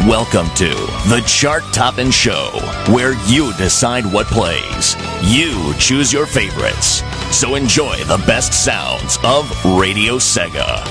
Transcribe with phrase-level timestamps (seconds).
[0.00, 0.68] Welcome to
[1.08, 2.50] the Chart Toppin' Show,
[2.92, 4.96] where you decide what plays.
[5.22, 7.02] You choose your favorites.
[7.30, 10.84] So enjoy the best sounds of Radio Sega.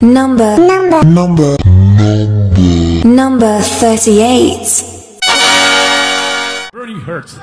[0.00, 1.56] Number number number
[3.06, 4.82] number 38.
[6.72, 7.36] Burning Hearts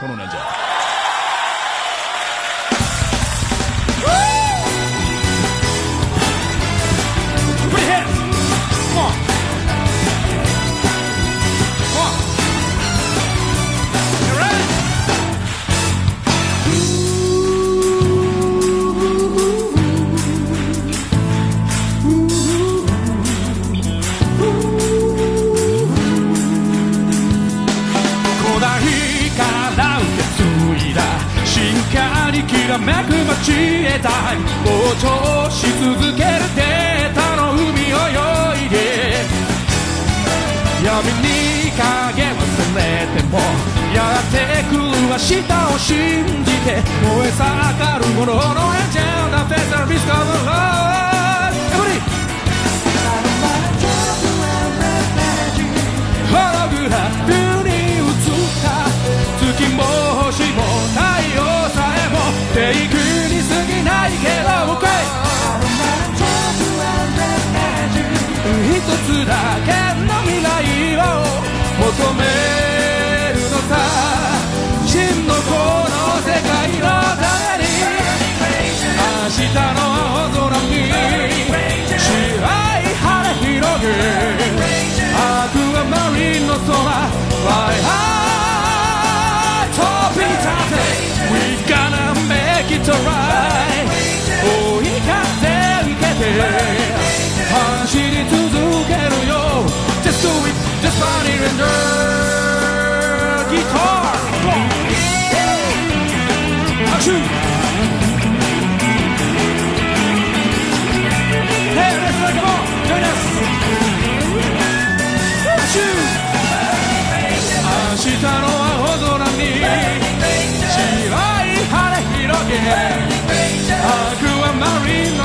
[32.67, 38.75] 化にきらめく街へたい膨張し続けるデータの海を泳いで
[40.83, 40.89] 闇
[41.21, 42.81] に影を忘れ
[43.15, 43.37] ても
[43.93, 44.33] やって
[44.69, 45.33] くる明日
[45.73, 47.41] を信じて燃え盛
[47.99, 48.39] るものの
[48.75, 51.93] エンジェルなフェスタルビスカーのロードエブリ
[56.31, 56.93] ホログラ
[57.25, 57.31] フ
[57.63, 58.65] に映った。
[59.53, 59.83] 月も
[60.23, 60.61] 星も
[60.93, 61.14] 太
[62.57, 63.35] えもフェイクに。
[63.45, 64.85] 過ぎないけど OK
[68.65, 69.31] 一つだ
[69.65, 69.69] け
[70.05, 70.47] の未来
[70.97, 71.01] を
[71.79, 72.21] 求め
[73.33, 73.71] るのさ。
[74.85, 75.39] 真のこ
[75.89, 76.85] の世界の
[77.19, 77.67] ために
[78.85, 79.03] 明
[79.35, 80.73] 日の青空に
[81.99, 82.43] 白い
[82.95, 83.85] 晴れ広げ
[85.15, 85.19] ア
[85.51, 86.69] クアマリンの空
[87.45, 88.24] Fly high
[92.87, 93.54] make it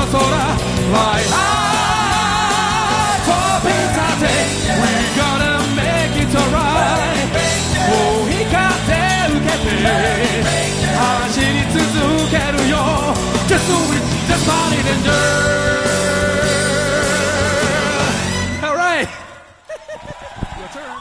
[0.06, 0.22] 空
[0.90, 1.66] Fly high
[3.26, 3.34] 飛
[3.66, 4.24] び立て
[4.80, 7.28] We gonna make it alright
[7.86, 7.92] 追
[8.30, 8.56] い風
[9.36, 9.70] 受けて
[10.96, 11.84] 走り続
[12.30, 12.74] けるよ
[13.48, 15.10] Just do it Just find it and do
[18.66, 19.08] Alright
[20.58, 20.98] Your turn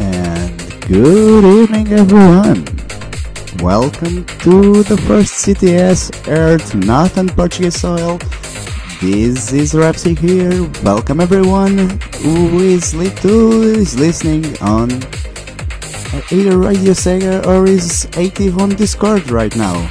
[0.00, 0.52] And
[0.88, 2.77] good evening, everyone.
[3.61, 8.17] Welcome to the first CTS aired not on Portuguese soil.
[9.01, 10.63] This is Rapsy here.
[10.81, 13.09] Welcome everyone who is, li-
[13.97, 14.89] listening on
[16.31, 19.87] either Radio Sega or is active on Discord right now.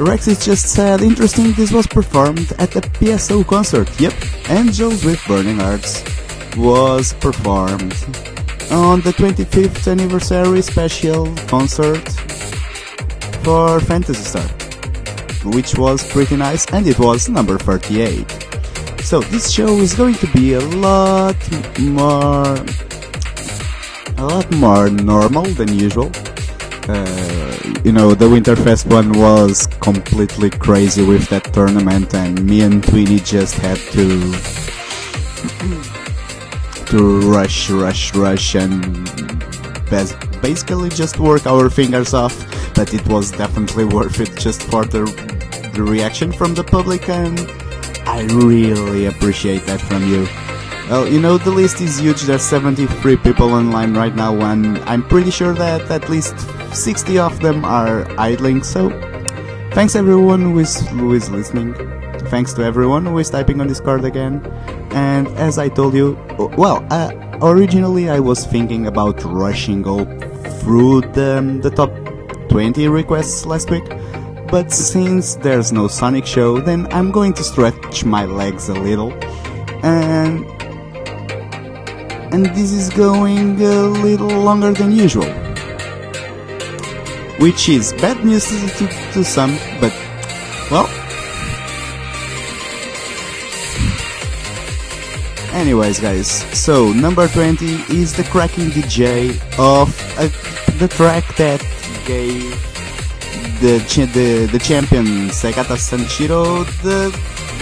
[0.00, 3.88] Rexis just said, interesting, this was performed at the PSO concert.
[4.00, 4.14] Yep,
[4.48, 6.02] Angels with Burning Hearts
[6.56, 7.92] was performed
[8.70, 12.08] on the 25th anniversary special concert
[13.42, 14.46] for Phantasy Star,
[15.50, 18.30] which was pretty nice, and it was number 38.
[19.02, 21.36] So this show is going to be a lot
[21.80, 22.56] more,
[24.16, 26.10] a lot more normal than usual.
[26.88, 32.82] Uh, you know, the Winterfest one was completely crazy with that tournament, and me and
[32.82, 35.99] Tweenie just had to
[36.90, 39.08] to rush, rush, rush, and
[39.88, 42.34] bas- basically just work our fingers off.
[42.74, 45.04] But it was definitely worth it just for the,
[45.78, 47.38] reaction from the public, and
[48.06, 50.26] I really appreciate that from you.
[50.90, 52.22] Well, you know, the list is huge.
[52.22, 56.34] There's 73 people online right now, and I'm pretty sure that at least
[56.74, 58.64] 60 of them are idling.
[58.64, 58.90] So,
[59.72, 61.72] thanks everyone who is, who is listening.
[62.28, 64.42] Thanks to everyone who is typing on Discord again.
[64.92, 66.18] And as I told you,
[66.56, 70.04] well, uh, originally I was thinking about rushing all
[70.60, 71.90] through the, the top
[72.48, 73.84] 20 requests last week.
[74.50, 79.12] But since there's no Sonic show, then I'm going to stretch my legs a little.
[79.84, 80.44] And
[82.32, 85.26] and this is going a little longer than usual.
[87.38, 88.46] Which is bad news
[88.78, 89.92] to, to some, but
[90.70, 90.99] well.
[95.52, 99.88] Anyways, guys, so number 20 is the cracking DJ of
[100.18, 100.28] a
[100.78, 101.60] the track that
[102.06, 102.50] gave
[103.60, 107.10] the cha- the, the champion Segata Sanshiro the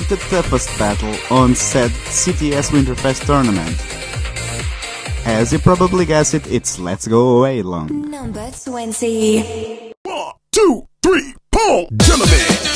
[0.08, 3.76] the toughest battle on said CTS Winterfest tournament.
[5.26, 8.10] As you probably guessed it, it's Let's Go Away Long.
[8.10, 9.92] Number 20.
[10.04, 11.88] One, two, three, pull!
[11.96, 12.67] Gentlemen!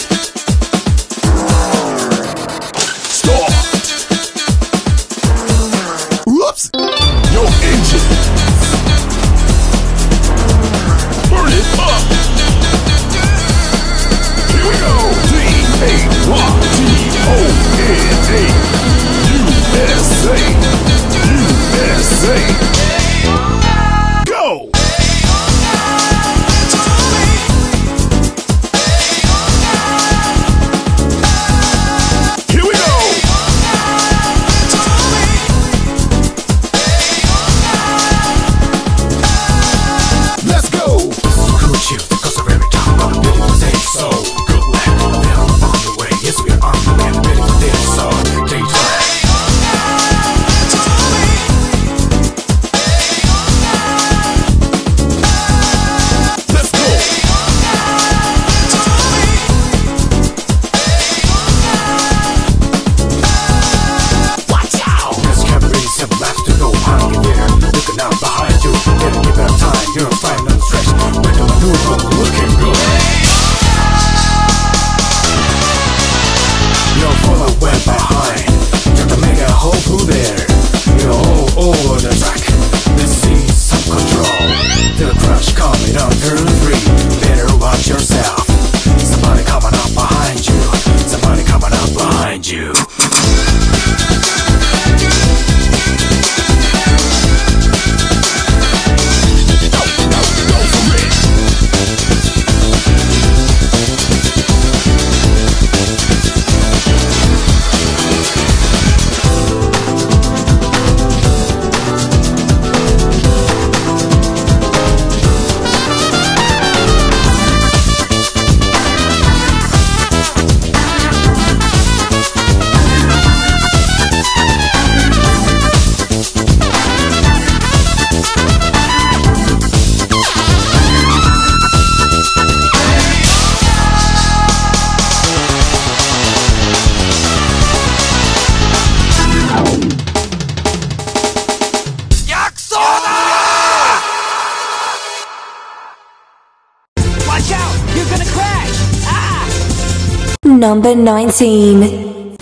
[151.05, 152.39] 2019.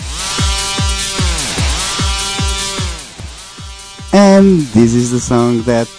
[4.13, 5.89] And this is the song that,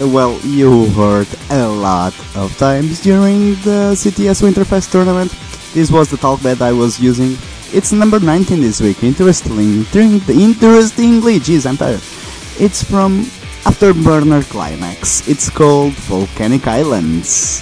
[0.00, 5.34] well, you heard a lot of times during the CTS Winterfest tournament.
[5.72, 7.38] This was the talk that I was using.
[7.72, 9.02] It's number 19 this week.
[9.02, 12.02] Interestingly, interestingly, geez, I'm tired.
[12.60, 13.22] It's from
[13.64, 15.26] Afterburner Climax.
[15.26, 17.53] It's called Volcanic Islands.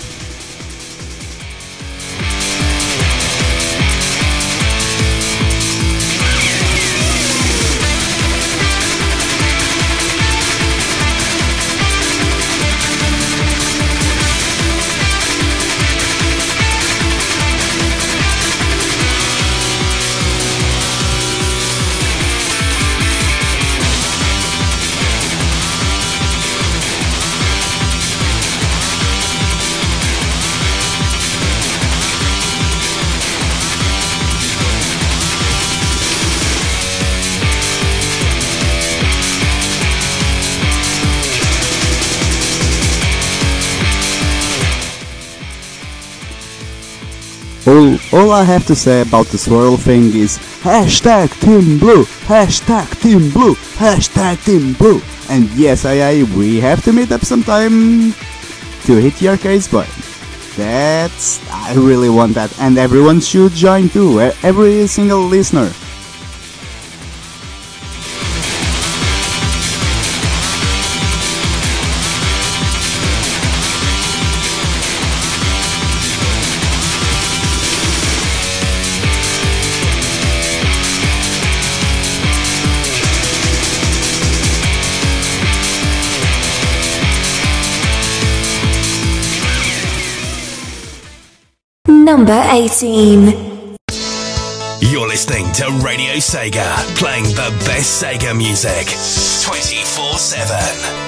[48.23, 53.31] All, I have to say about the swirl thing is hashtag Team Blue, hashtag Team
[53.31, 55.03] Blue, hashtag Team Blue.
[55.29, 58.13] And yes, I, I, we have to meet up sometime
[58.85, 59.89] to hit your case, but
[60.57, 62.57] that's, I really want that.
[62.61, 65.73] And everyone should join too, every single listener.
[92.23, 93.27] Number 18.
[94.79, 98.87] You're listening to Radio Sega, playing the best Sega music
[99.45, 101.02] 24 7.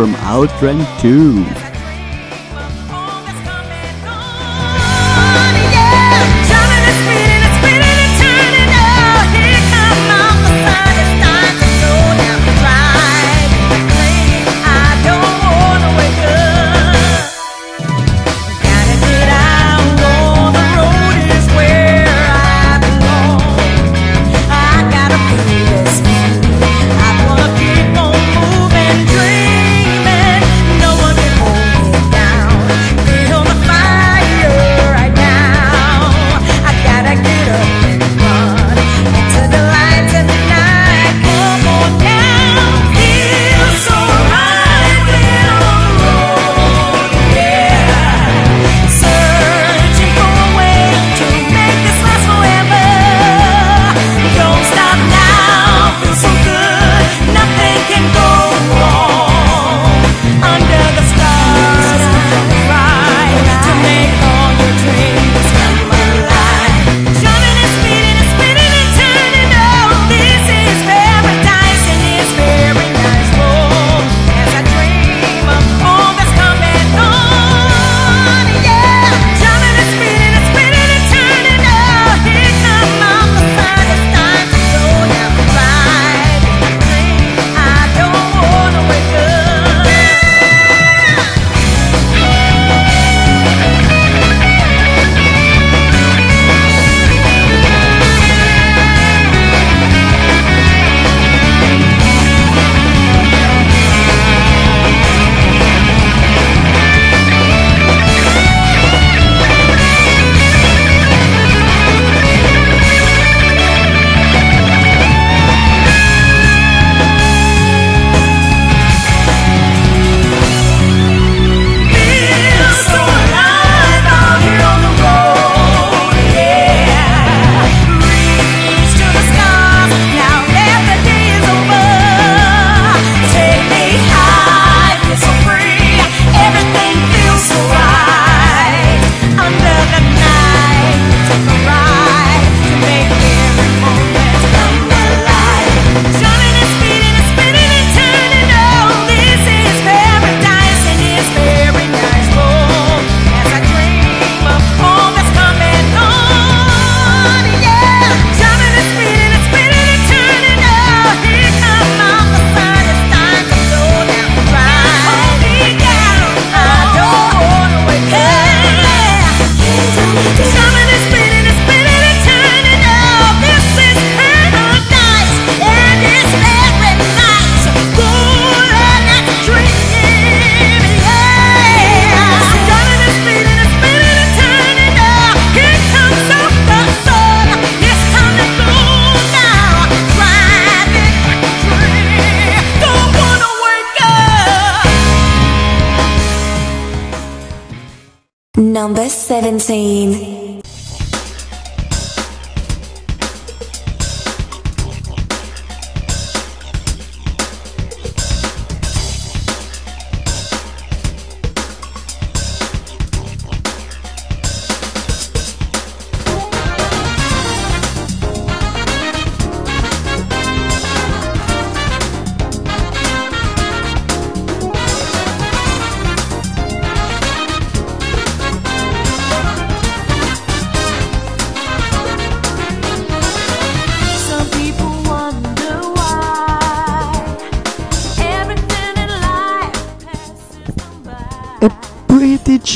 [0.00, 1.69] From Outrun 2.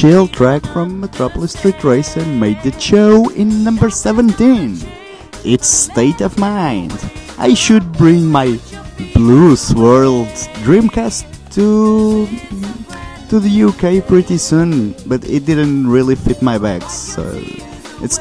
[0.04, 4.76] Chill track from Metropolis Street Racer made the show in number 17.
[5.46, 6.92] It's State of Mind.
[7.38, 8.60] I should bring my
[9.14, 10.26] Blue Swirl
[10.60, 11.24] Dreamcast
[11.56, 12.28] to
[13.30, 17.24] to the UK pretty soon, but it didn't really fit my bags, so
[18.04, 18.20] it's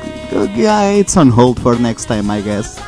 [0.55, 2.79] yeah, it's on hold for next time, I guess.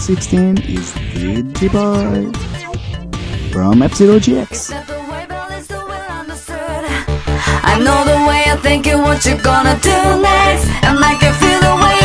[0.00, 2.34] 16 is Digiboy
[3.52, 4.72] from Epsilon GX.
[7.62, 9.90] I know the way I think what you're gonna do
[10.22, 11.99] next, and I can feel the way.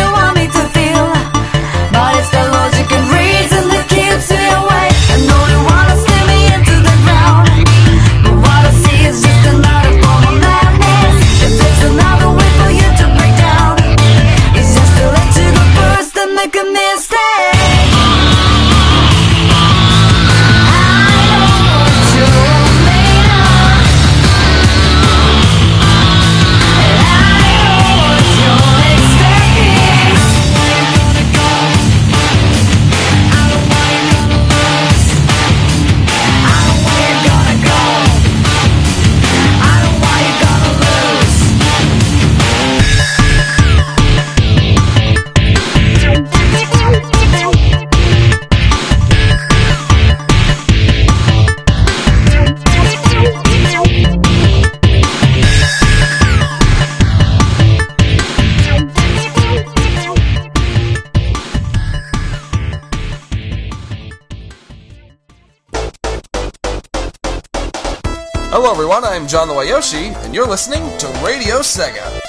[69.76, 72.22] Yoshi, and you're listening to Radio Sega.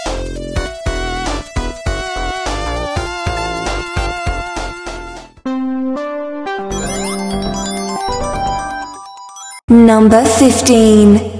[9.68, 11.35] Number 15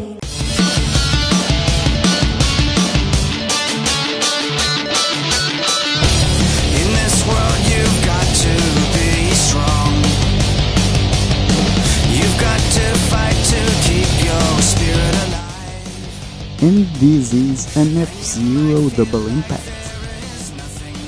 [16.98, 19.76] disease and F-Zero Double Impact.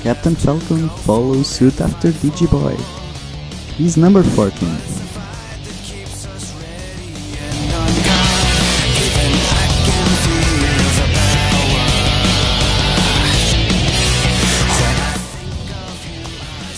[0.03, 2.77] Captain Falcon follows suit after Digiboy.
[3.75, 4.69] He's number 14.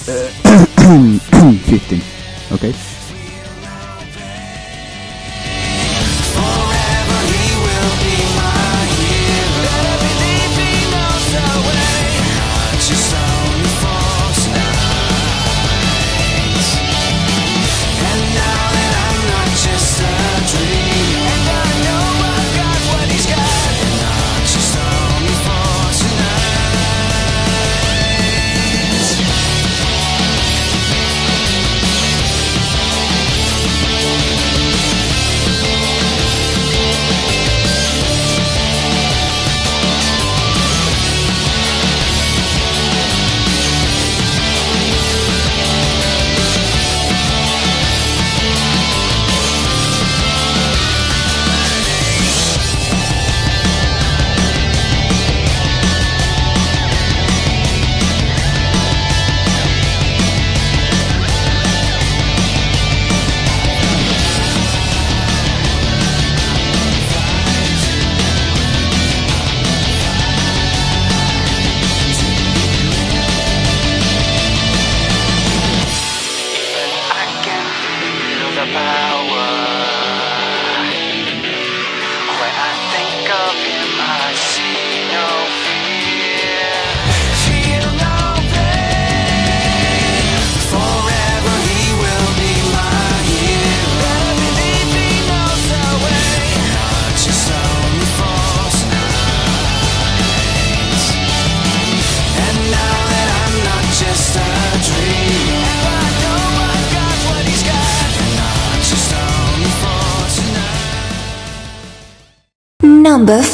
[0.07, 1.17] Uh,
[1.69, 2.01] 15.
[2.51, 3.00] Okay.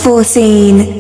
[0.08, 0.97] foreseen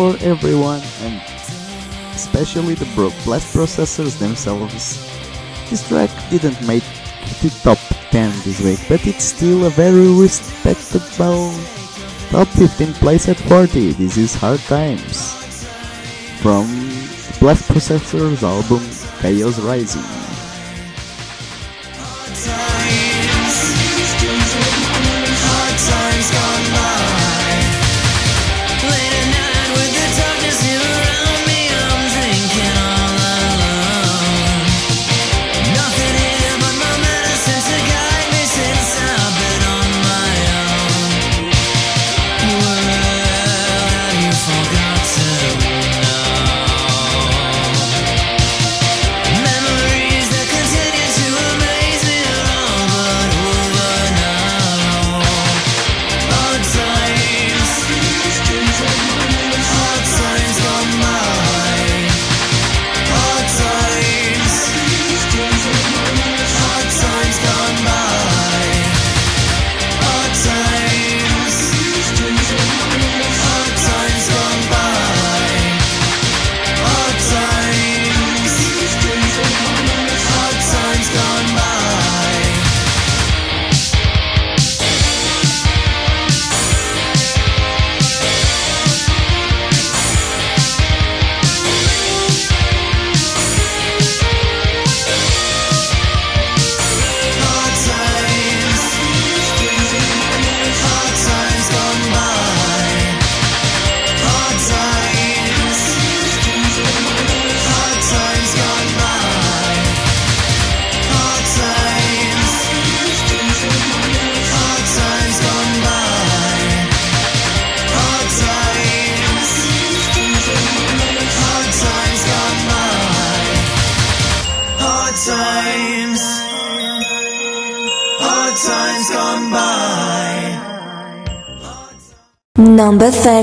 [0.00, 1.20] for everyone and
[2.16, 2.88] especially the
[3.22, 4.96] blast processors themselves.
[5.68, 6.84] This track didn't make
[7.42, 7.76] the top
[8.08, 11.52] 10 this week, but it's still a very respectable
[12.30, 13.92] top 15 place at 40.
[13.92, 15.68] This is Hard Times
[16.40, 16.64] from
[17.38, 18.80] Blast Processors album
[19.20, 20.19] Chaos Rising.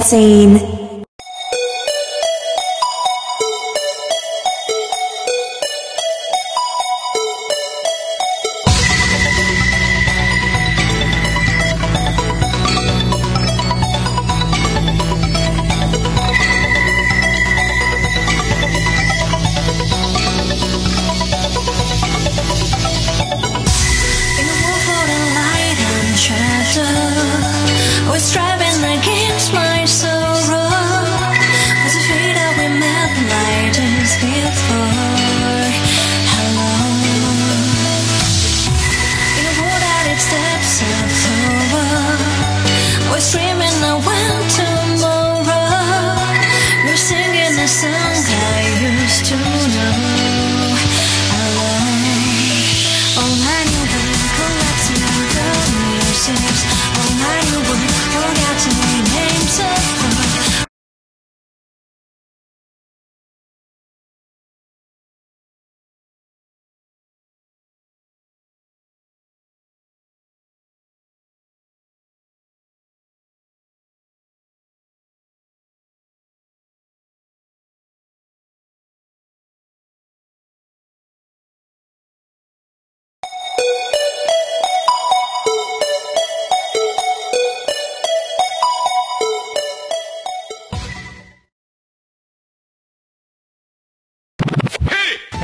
[0.07, 0.66] Scene.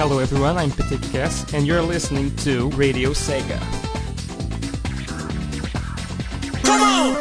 [0.05, 3.57] Hello everyone, I'm Petekas, and you're listening to Radio Sega.
[6.61, 7.15] Come on!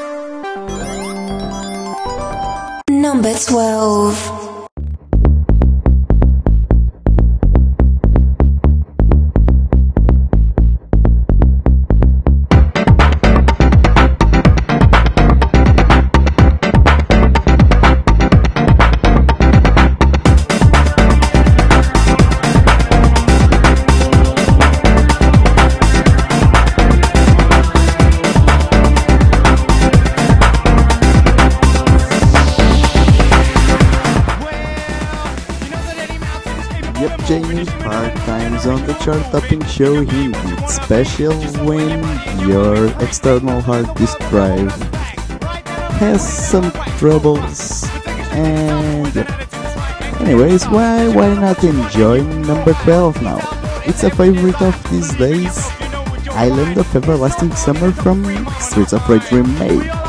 [3.01, 4.42] Number 12
[39.73, 40.37] show indeed
[40.69, 41.33] special
[41.65, 41.97] when
[42.45, 44.71] your external hard disk drive
[45.97, 47.89] has some troubles
[48.37, 49.17] and.
[50.21, 53.41] Anyways, why why not enjoy number 12 now?
[53.89, 55.57] It's a favorite of these days.
[56.37, 58.23] Island of Everlasting Summer from
[58.61, 60.02] Streets of Rage remake.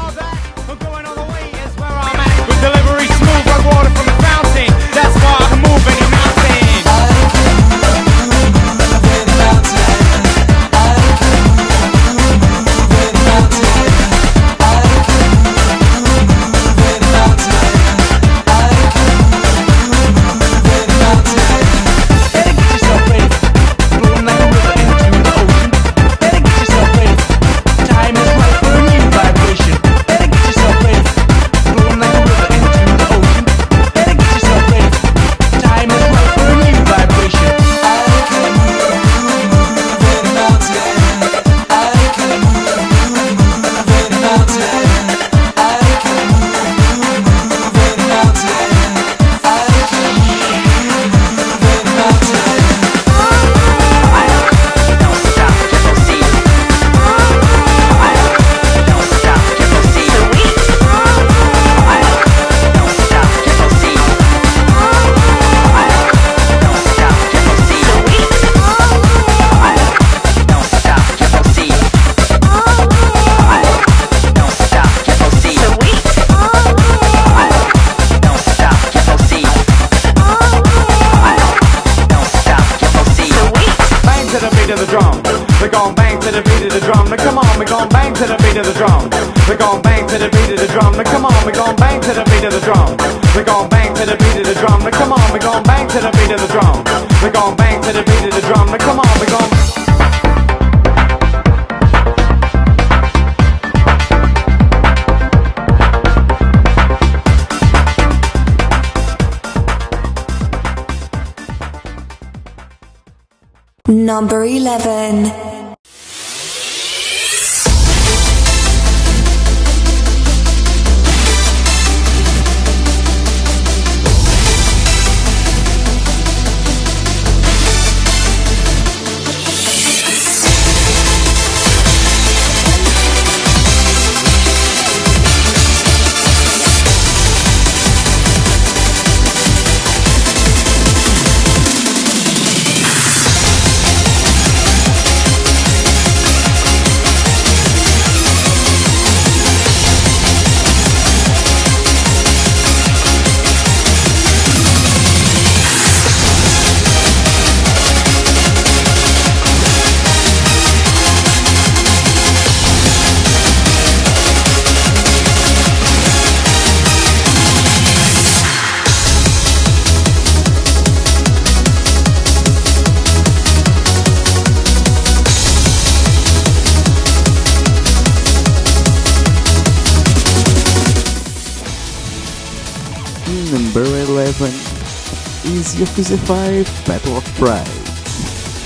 [185.76, 187.66] Yakuza 5 Battle of Pride.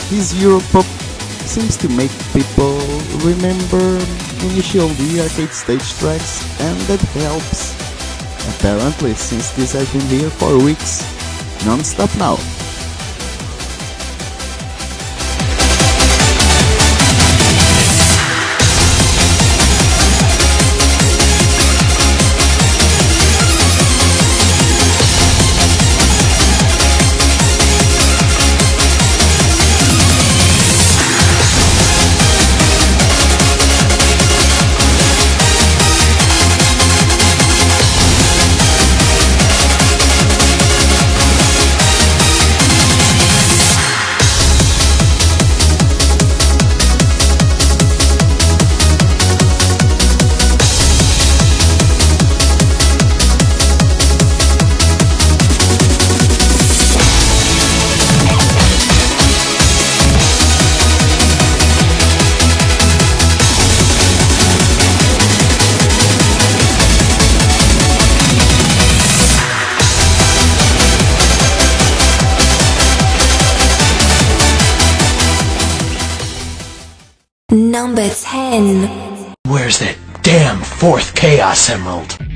[0.09, 0.85] This Europop
[1.47, 2.77] seems to make people
[3.23, 3.99] remember
[4.43, 7.75] Initial D arcade stage tracks and that helps.
[8.55, 11.03] Apparently, since this has been here for weeks,
[11.65, 12.56] non-stop now.
[81.69, 82.26] Emerald?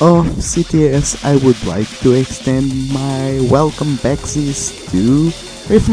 [0.00, 5.30] Of CTS, I would like to extend my welcome backsies to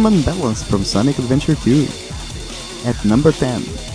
[0.06, 1.88] and Balance from Sonic Adventure 2
[2.86, 3.95] at number 10.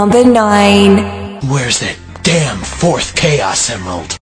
[0.00, 1.40] Number 9.
[1.50, 4.19] Where's that damn fourth Chaos Emerald?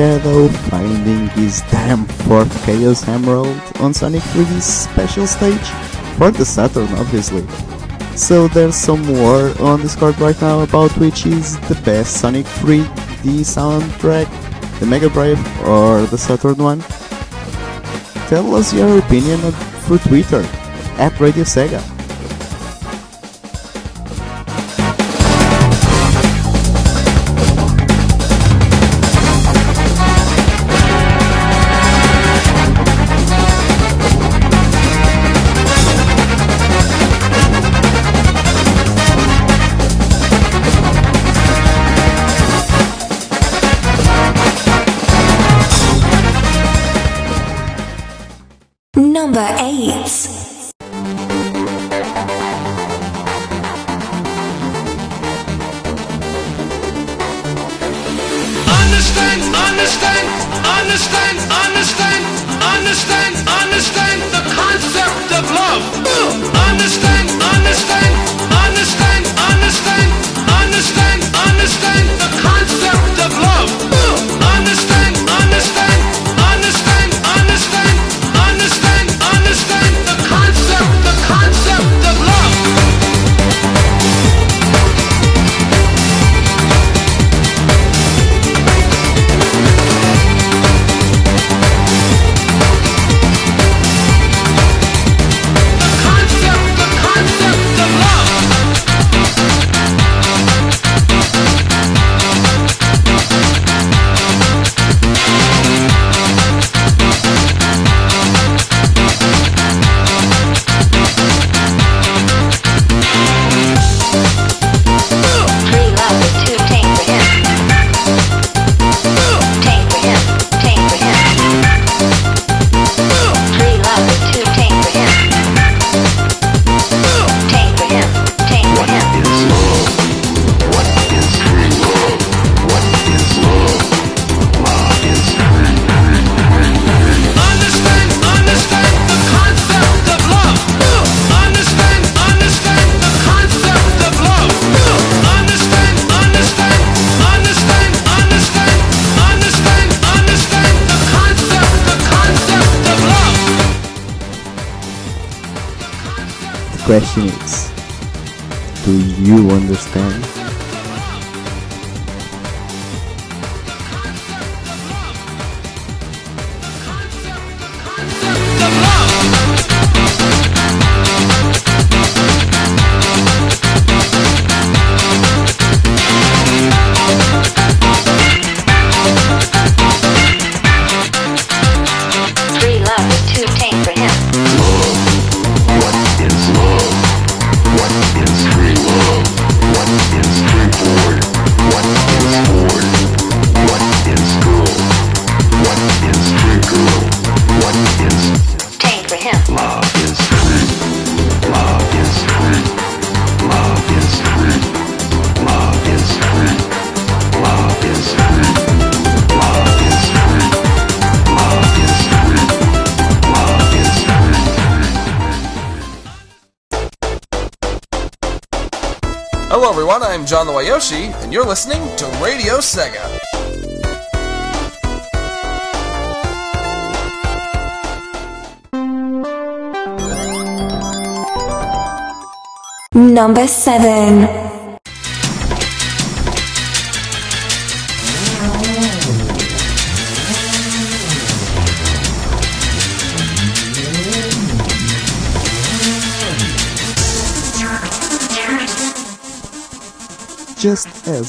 [0.00, 5.68] Shadow finding his damn fourth Chaos Emerald on Sonic 3D's special stage?
[6.16, 7.44] For the Saturn, obviously.
[8.16, 13.44] So there's some war on Discord right now about which is the best Sonic 3D
[13.44, 14.24] soundtrack,
[14.80, 15.36] the Mega Drive
[15.68, 16.80] or the Saturn one.
[18.32, 19.52] Tell us your opinion on-
[19.84, 20.48] through Twitter
[20.96, 21.82] at Radio Sega.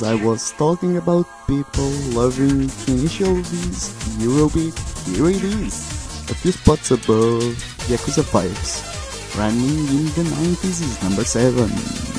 [0.04, 4.74] I was talking about people loving Initial D's, Eurobeat,
[5.06, 5.86] here it is,
[6.30, 7.44] a few spots above
[7.86, 8.82] Yakuza 5's,
[9.38, 12.11] running in the 90s is number 7.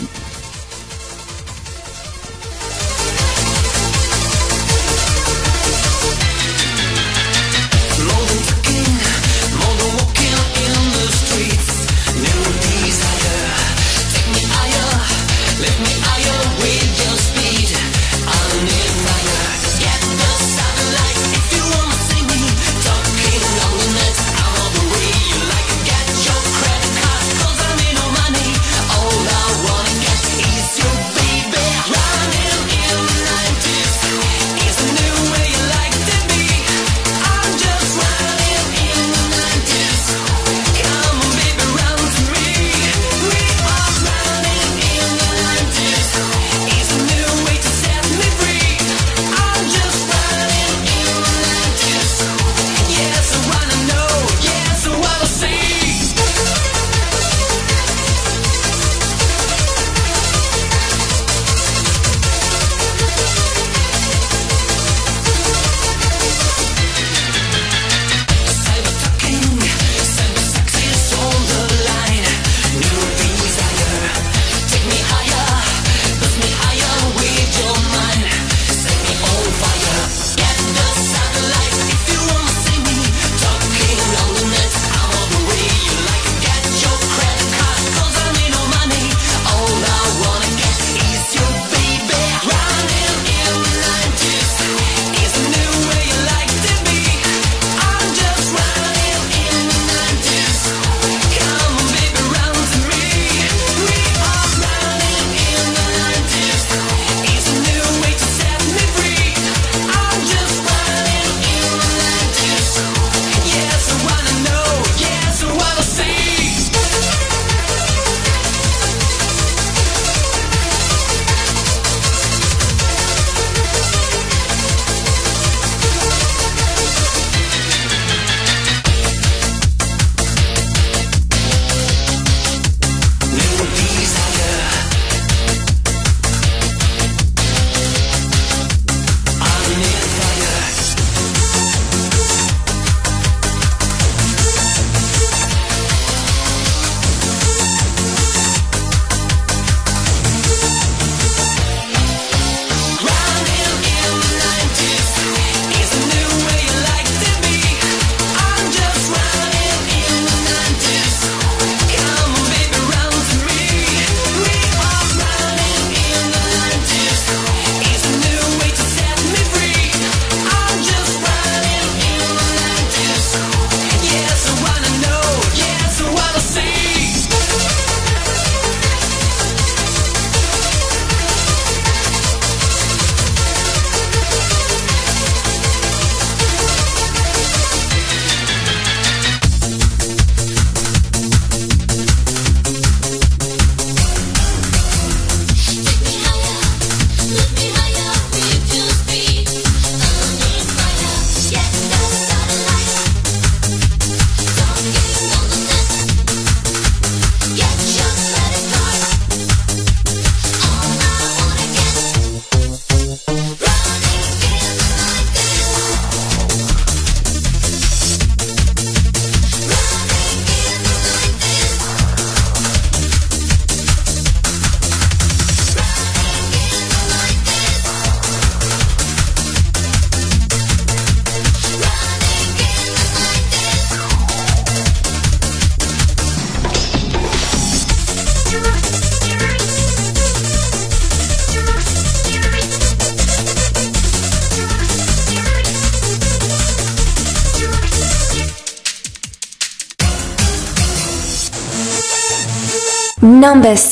[253.53, 253.92] Numbers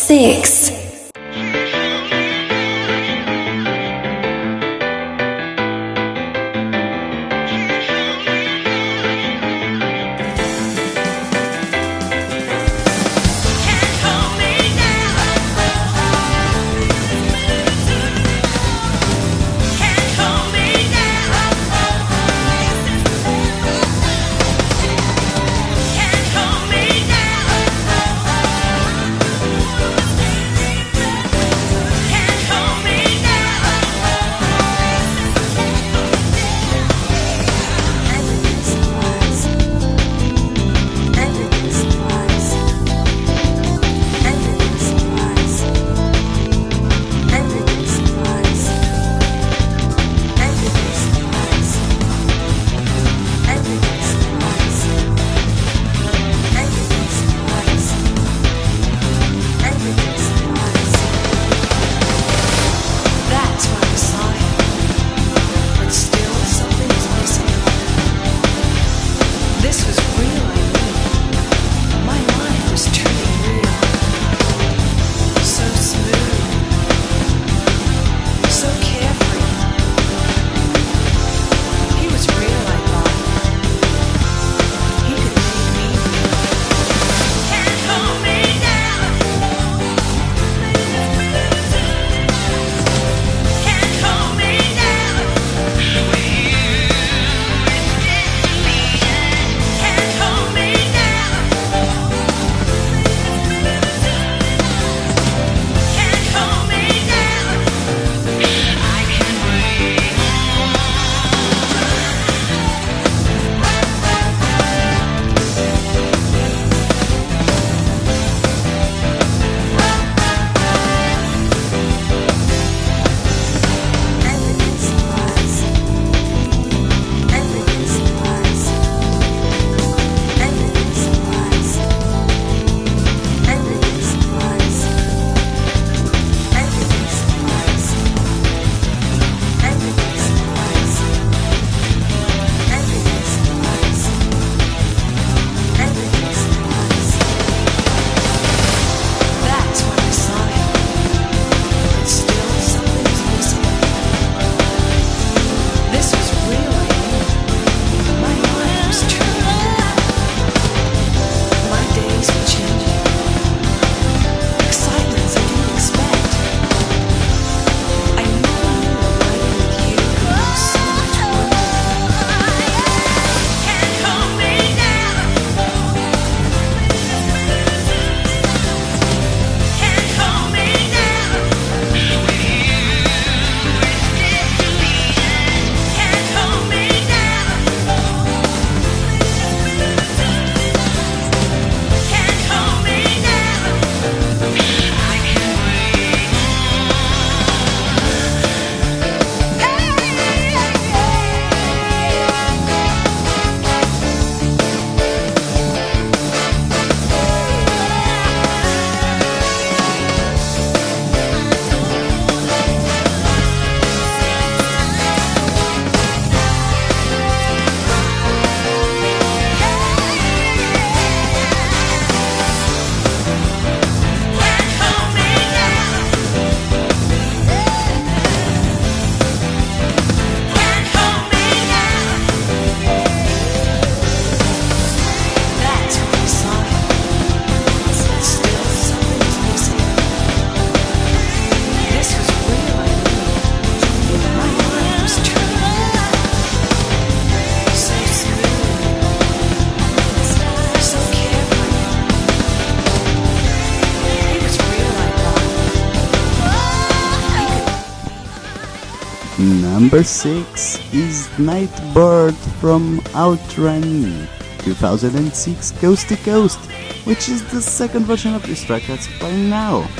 [259.90, 264.28] Number 6 is Nightbird from Outrun
[264.60, 266.60] 2006 Coast to Coast,
[267.06, 269.90] which is the second version of this track that's playing now.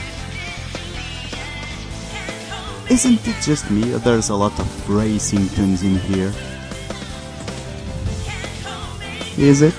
[2.89, 3.83] Isn't it just me?
[3.83, 6.33] There's a lot of racing tunes in here.
[9.37, 9.75] Is it?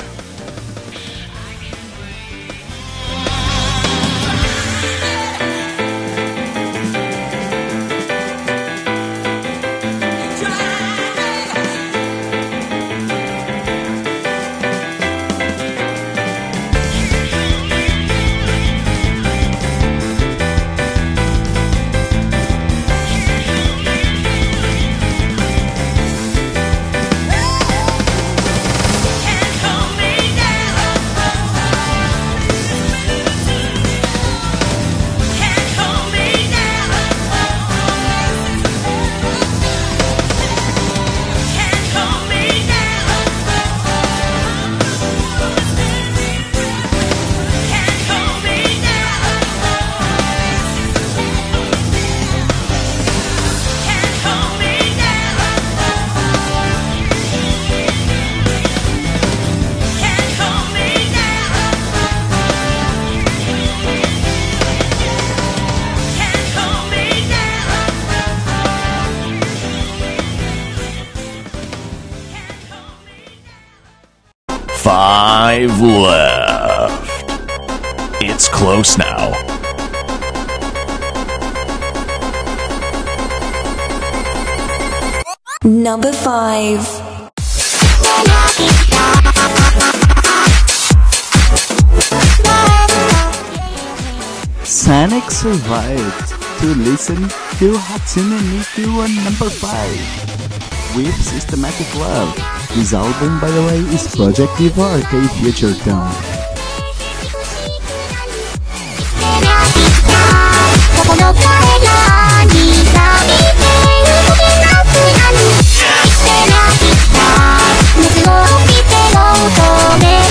[95.71, 102.35] To listen to Hatsune Miku on number 5 with Systematic Love.
[102.75, 106.11] This album, by the way, is Project DIVA Arcade Future Tone.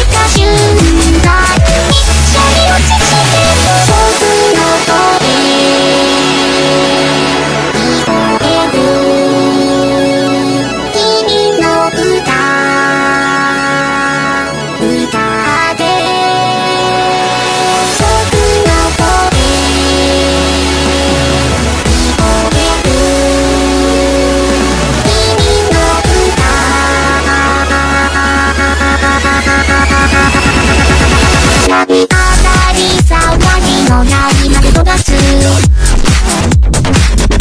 [34.78, 35.10] 飛ばす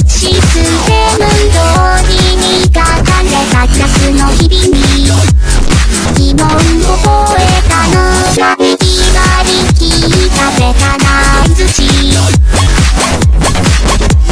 [0.07, 0.57] シス
[0.87, 1.61] テム通
[2.09, 2.81] りに書か
[3.21, 4.81] れたクラスの日々に
[6.15, 8.01] 疑問を覚えたの
[8.37, 8.81] がいき
[9.13, 11.05] なり聞いたべたな
[11.53, 11.77] づち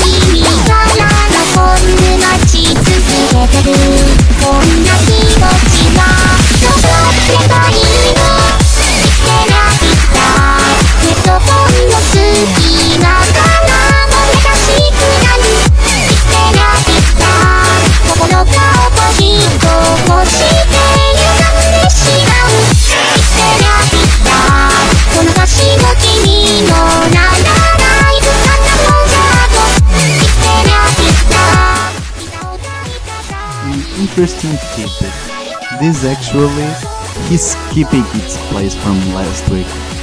[0.02, 1.86] 君からのこん
[2.20, 3.78] なち続けてる
[4.42, 6.02] こんな気持ちは
[6.82, 7.95] どうすればいい
[34.16, 35.14] interesting tidbit.
[35.82, 36.70] This actually
[37.34, 39.95] is keeping its place from last week.「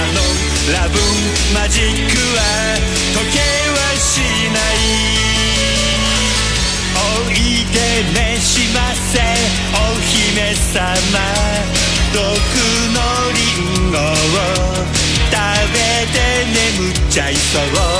[0.00, 0.20] の。
[0.72, 0.94] ラブ
[1.52, 2.40] マジックは
[3.14, 4.10] 時計はし
[4.52, 4.80] ない。
[6.94, 7.34] おい
[7.72, 7.76] で
[8.12, 9.18] ねしませ
[9.74, 10.80] お姫様。
[12.12, 12.18] 毒
[12.92, 12.98] の
[13.32, 13.38] リ
[13.86, 14.00] ンゴを
[15.30, 15.36] 食
[15.72, 15.76] べ
[16.12, 16.16] て
[16.78, 17.91] 眠っちゃいそう。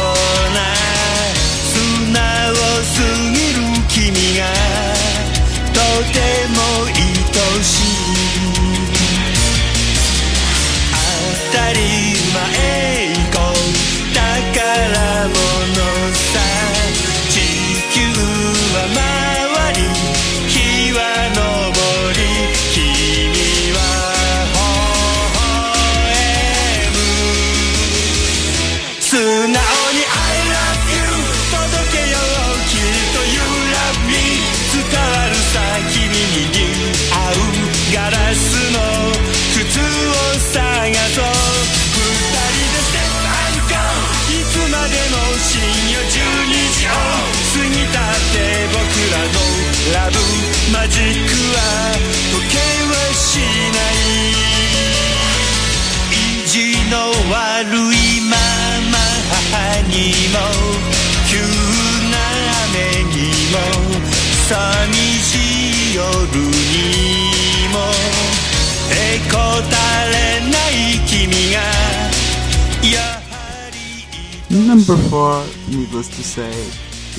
[74.73, 76.49] Number 4, needless to say,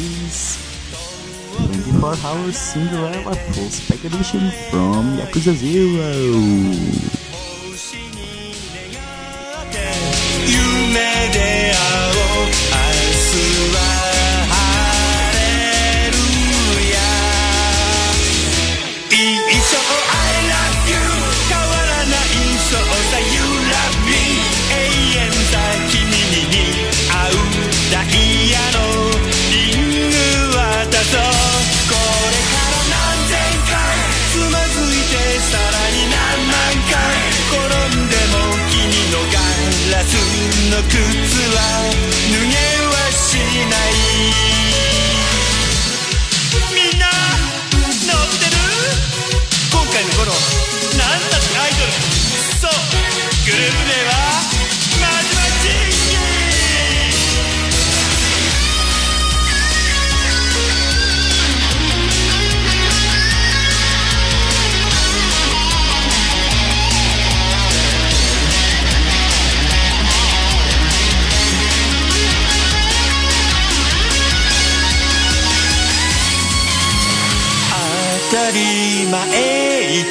[0.01, 0.57] is
[1.67, 7.12] 24 Hours Cinderella Full Spec Edition from Yakuza 0.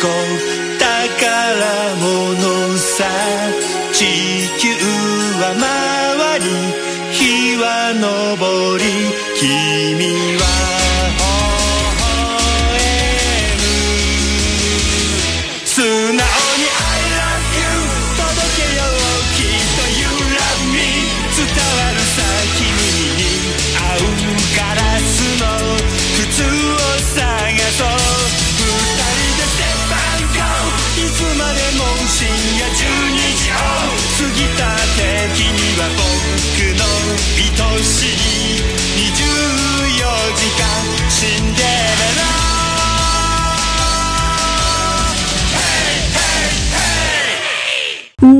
[0.02, 0.08] 宝
[1.96, 3.04] 物さ
[3.92, 4.04] 地
[4.58, 4.74] 球
[5.38, 6.46] は回り
[7.12, 9.71] 日は昇り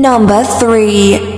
[0.03, 1.32] Number 3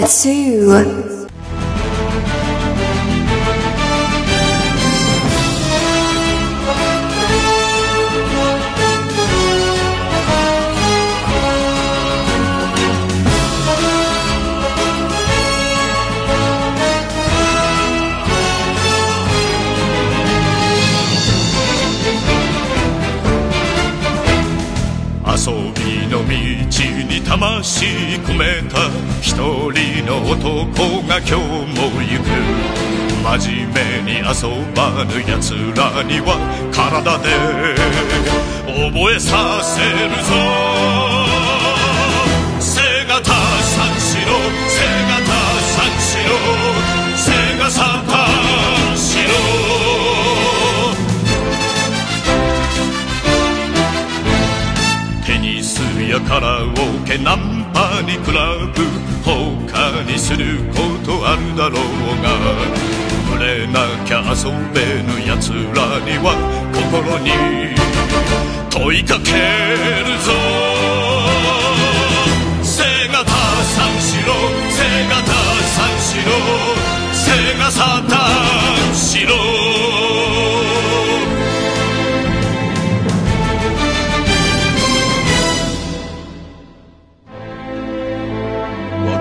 [0.00, 0.59] Tatsu.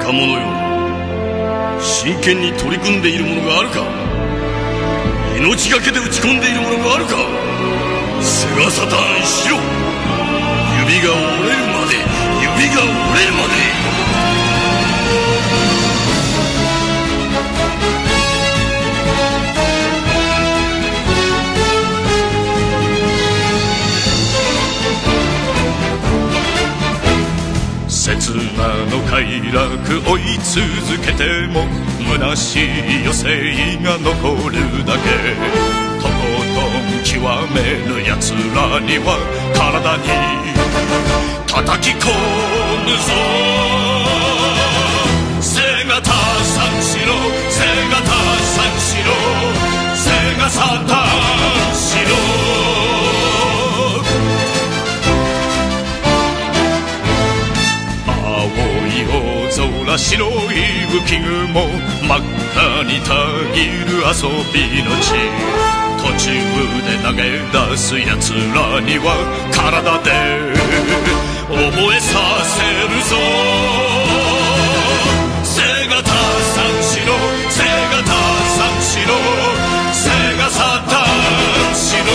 [0.09, 1.79] 若者よ。
[1.79, 3.85] 真剣に取り組んでいるものがあるか。
[5.37, 7.15] 命がけで打ち込んでいるものがあるか。
[8.19, 9.57] 菅サタンしろ。
[10.89, 11.93] 指が折れるまで
[12.41, 12.89] 指が折
[13.19, 13.98] れるまで。
[28.29, 28.37] 砂
[28.85, 31.65] の快楽追い続けても
[32.13, 32.69] 虚しい
[33.01, 33.25] 余生
[33.77, 35.09] が残るだけ。
[35.99, 36.13] とこ
[36.53, 37.17] とん極
[37.55, 37.57] め
[37.87, 39.17] る奴らには
[39.55, 40.03] 体に
[41.47, 42.05] 叩き込
[42.85, 43.09] むぞ。
[45.41, 45.49] 背
[45.85, 47.09] がたさんしろ
[47.49, 48.13] 背がた
[48.45, 49.09] さんしろ
[49.95, 50.05] 背
[50.39, 51.01] がさタ
[51.71, 52.78] んしろ
[59.05, 60.57] 空白い
[60.87, 61.67] 浮き雲
[62.07, 62.21] 真っ
[62.55, 63.13] 赤にた
[63.53, 65.13] ぎる遊びの地。
[65.99, 66.31] 途中
[66.85, 67.19] で投げ
[67.51, 69.05] 出す奴らには
[69.51, 70.09] 体で
[71.47, 72.09] 覚えさ
[72.43, 72.55] せ
[72.87, 73.11] るぞ。
[75.43, 77.13] 背がたさんしろ
[77.49, 78.11] 背がた
[78.55, 79.11] さんしろ
[79.93, 80.57] 背がサ
[80.87, 82.05] タンしろ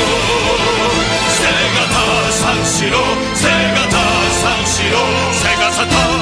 [1.29, 1.45] 背
[1.77, 1.97] がた
[2.33, 2.97] さんしろ
[3.35, 4.01] 背がた
[4.33, 4.97] さんしろ
[5.33, 6.14] 背がサタン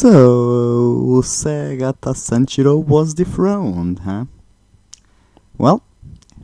[0.00, 4.24] So, uh, Segata Sanshiro was dethroned, huh?
[5.58, 5.82] Well,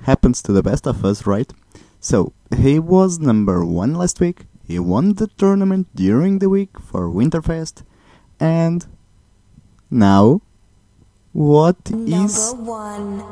[0.02, 1.50] happens to the best of us, right?
[1.98, 7.08] So, he was number one last week, he won the tournament during the week for
[7.08, 7.82] Winterfest,
[8.38, 8.84] and
[9.90, 10.42] now,
[11.32, 12.52] what is.
[12.52, 13.24] Number one.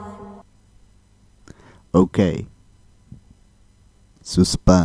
[1.95, 2.47] Okay.
[4.23, 4.85] Suspense.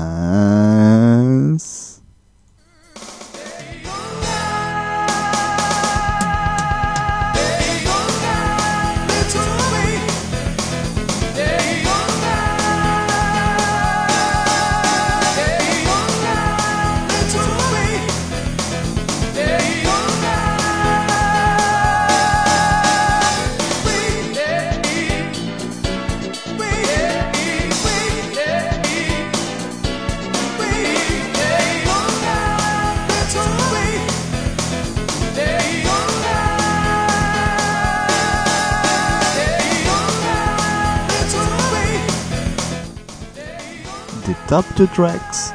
[44.50, 45.52] Top two tracks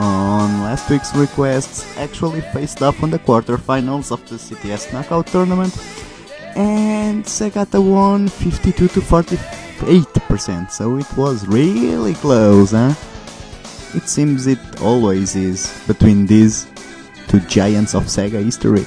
[0.00, 5.72] on last week's requests actually faced off on the quarterfinals of the CTS Knockout Tournament,
[6.56, 12.94] and Segata won 52 to 48%, so it was really close, huh?
[13.94, 16.66] It seems it always is between these
[17.28, 18.84] two giants of Sega history.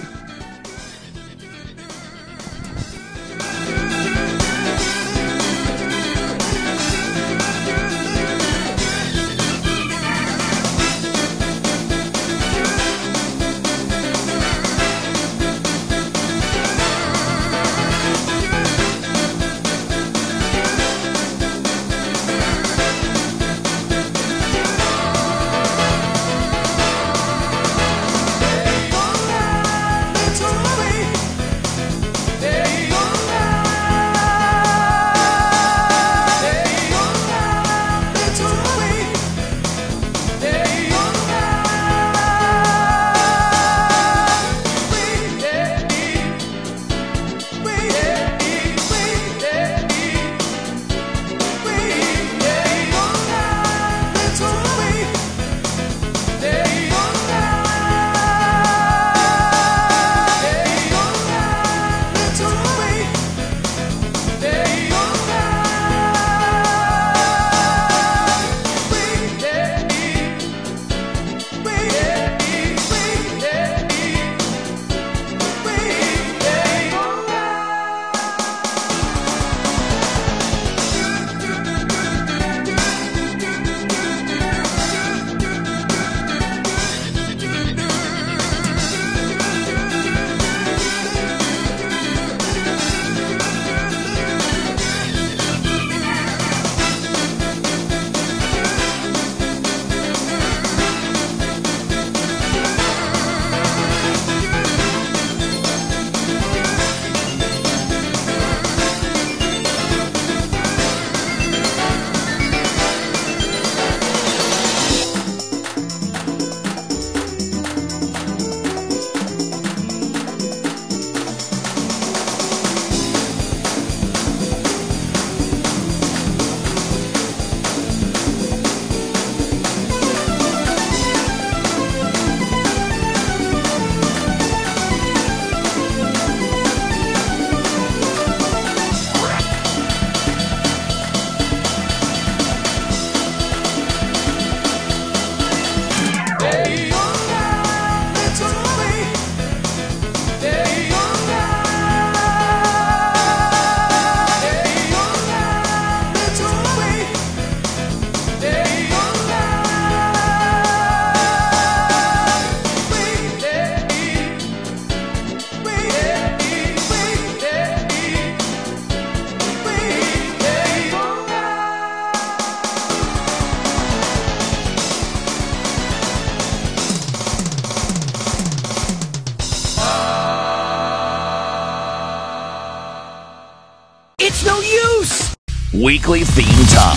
[186.08, 186.96] Weekly Theme Top.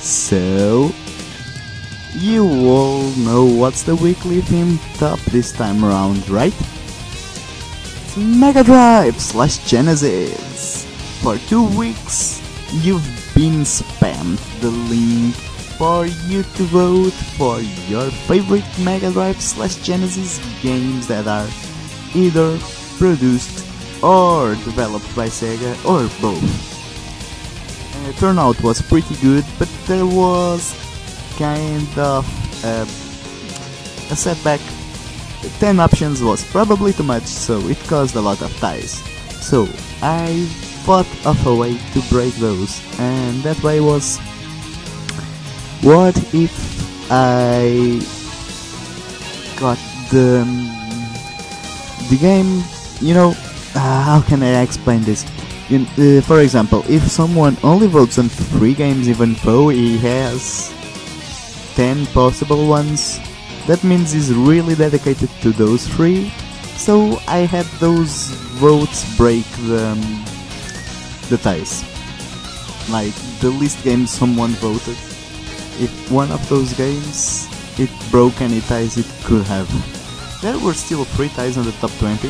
[0.00, 0.90] So,
[2.14, 6.52] you all know what's the weekly theme top this time around, right?
[6.58, 10.86] It's Mega Drive slash Genesis.
[11.22, 12.42] For two weeks,
[12.72, 13.06] you've
[13.36, 15.36] been spammed the link
[15.80, 17.58] for you to vote for
[17.88, 21.48] your favorite Mega Drive slash Genesis games that are
[22.14, 22.58] either
[22.98, 23.64] produced
[24.02, 26.44] or developed by Sega or both.
[27.96, 30.76] Uh, turnout was pretty good, but there was
[31.38, 32.28] kind of
[32.62, 32.84] uh,
[34.12, 34.60] a setback.
[35.60, 39.00] 10 options was probably too much, so it caused a lot of ties.
[39.40, 39.62] So
[40.02, 40.44] I
[40.84, 44.20] thought of a way to break those, and that way was
[45.82, 46.52] what if
[47.10, 48.00] I
[49.58, 49.78] got
[50.10, 50.44] the
[52.10, 52.62] the game?
[53.00, 53.30] You know,
[53.74, 55.24] uh, how can I explain this?
[55.70, 60.74] In, uh, for example, if someone only votes on three games even though he has
[61.76, 63.20] 10 possible ones,
[63.66, 66.28] that means he's really dedicated to those three.
[66.76, 70.24] So I had those votes break the, um,
[71.30, 71.84] the ties.
[72.90, 74.96] Like the least games someone voted.
[75.80, 77.48] If one of those games
[77.80, 79.68] it broke any ties it could have.
[80.42, 82.28] There were still three ties on the top 20.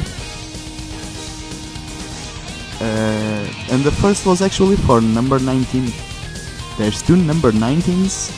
[2.80, 5.92] Uh, and the first was actually for number 19.
[6.78, 8.30] There's two number 19s,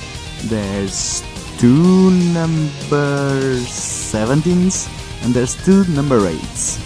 [0.48, 1.22] there's
[1.58, 4.88] two number 17s,
[5.22, 6.80] and there's two number 8s.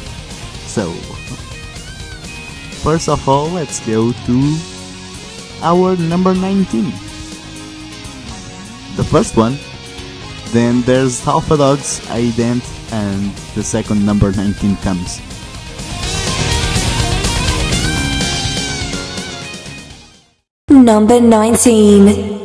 [0.69, 0.93] So,
[2.83, 4.59] first of all, let's go to
[5.63, 7.06] our number 19.
[9.11, 9.57] First one,
[10.53, 15.21] then there's Alpha Dogs, Ident, and the second number 19 comes.
[20.69, 22.36] Number 19.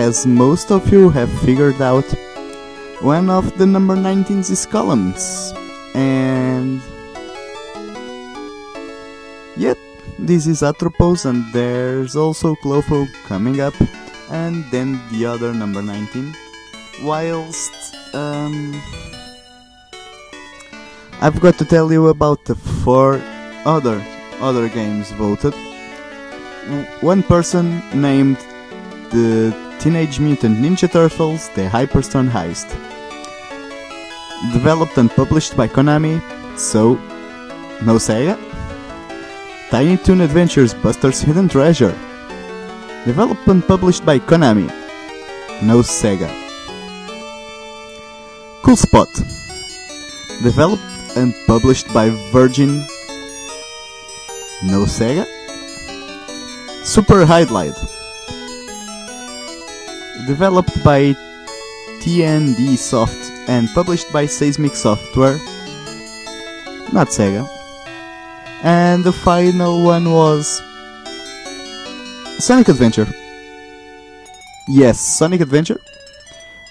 [0.00, 2.08] As most of you have figured out,
[3.02, 5.52] one of the number 19s is columns.
[5.94, 6.80] And.
[9.58, 9.76] Yep,
[10.18, 13.74] this is Atropos, and there's also Clofo coming up,
[14.30, 16.34] and then the other number 19.
[17.02, 17.94] Whilst.
[18.14, 18.80] Um,
[21.20, 23.20] I've got to tell you about the four
[23.66, 24.02] other
[24.40, 25.52] other games voted.
[27.02, 28.38] One person named
[29.12, 32.68] the Teenage Mutant Ninja Turtles: The Hyperstone Heist.
[34.52, 36.20] Developed and published by Konami,
[36.58, 36.96] so
[37.86, 38.36] no Sega.
[39.70, 41.96] Tiny Toon Adventures Buster's Hidden Treasure.
[43.06, 44.68] Developed and published by Konami,
[45.62, 46.28] no Sega.
[48.62, 49.08] Cool Spot.
[50.42, 52.84] Developed and published by Virgin,
[54.62, 55.24] no Sega.
[56.84, 57.99] Super Hydlide.
[60.30, 61.16] Developed by
[62.00, 65.38] T&E Soft and published by Seismic Software,
[66.92, 67.50] not Sega.
[68.62, 70.62] And the final one was
[72.38, 73.08] Sonic Adventure.
[74.68, 75.80] Yes, Sonic Adventure.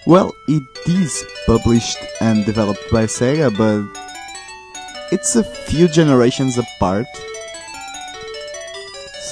[0.07, 3.84] Well, it is published and developed by Sega, but
[5.11, 7.07] it's a few generations apart.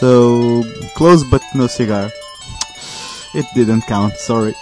[0.01, 2.11] So, close but no cigar.
[3.37, 4.55] It didn't count, sorry.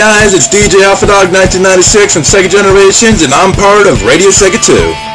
[0.00, 4.56] Guys, it's DJ Alpha Dog 1996 from Sega Generations, and I'm part of Radio Sega
[4.56, 5.09] 2.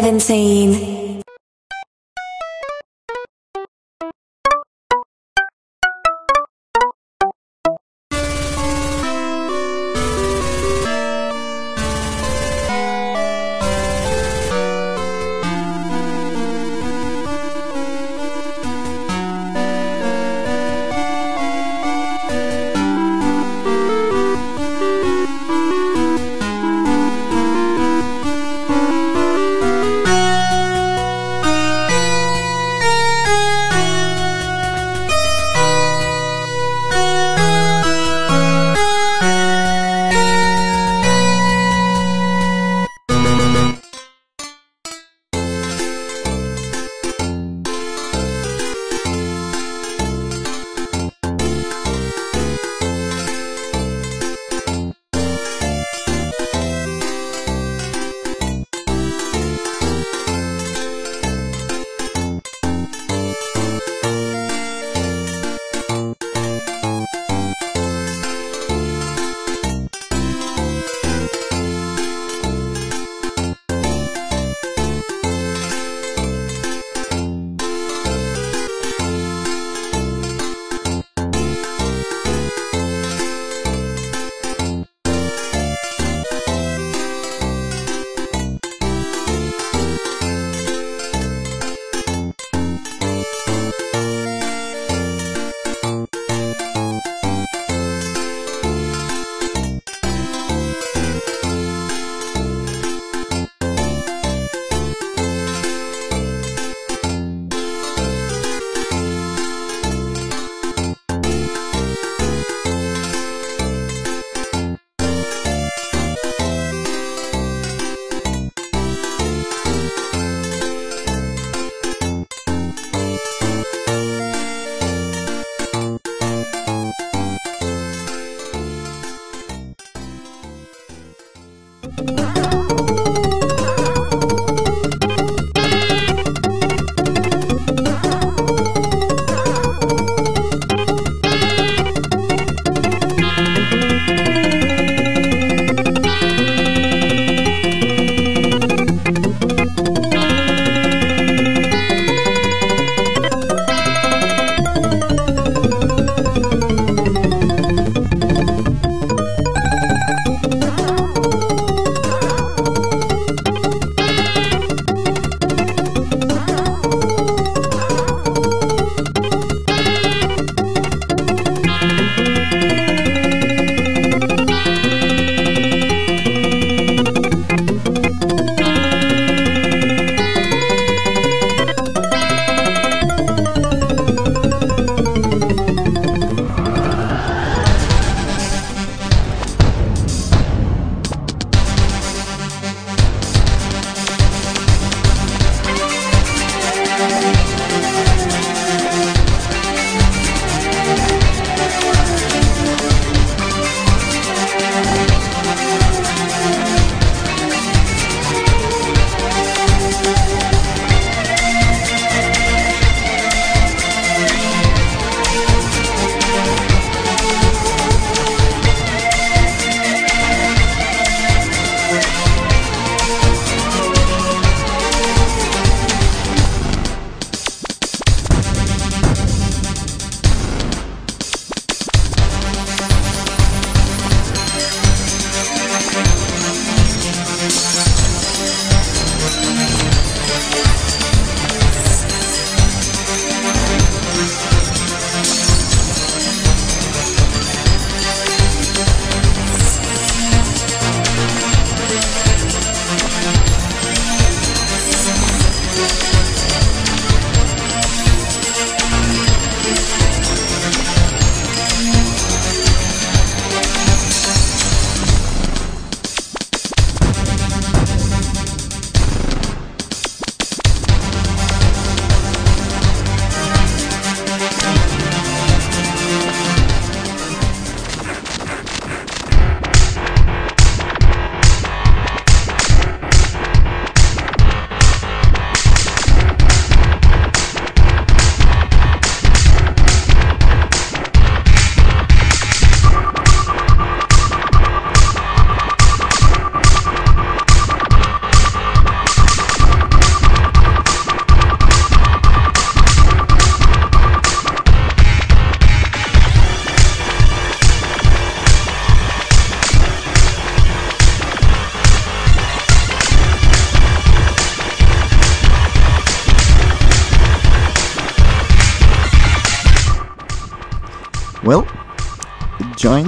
[0.00, 0.87] Number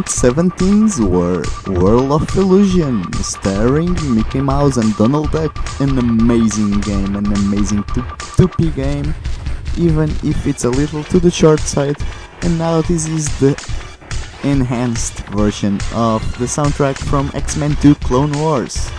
[0.07, 1.43] Seventeens were
[1.81, 5.57] World of Illusion, starring Mickey Mouse and Donald Duck.
[5.81, 9.15] An amazing game, an amazing 2P game,
[9.79, 11.97] even if it's a little to the short side.
[12.43, 13.55] And now this is the
[14.43, 18.90] enhanced version of the soundtrack from X-Men 2 Clone Wars.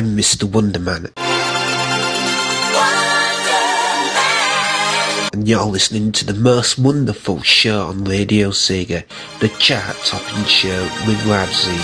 [0.00, 0.48] I'm Mr.
[0.48, 1.12] Wonderman.
[5.34, 9.04] And you're listening to the most wonderful show on Radio Sega,
[9.40, 11.76] the chart topping show with Radzik.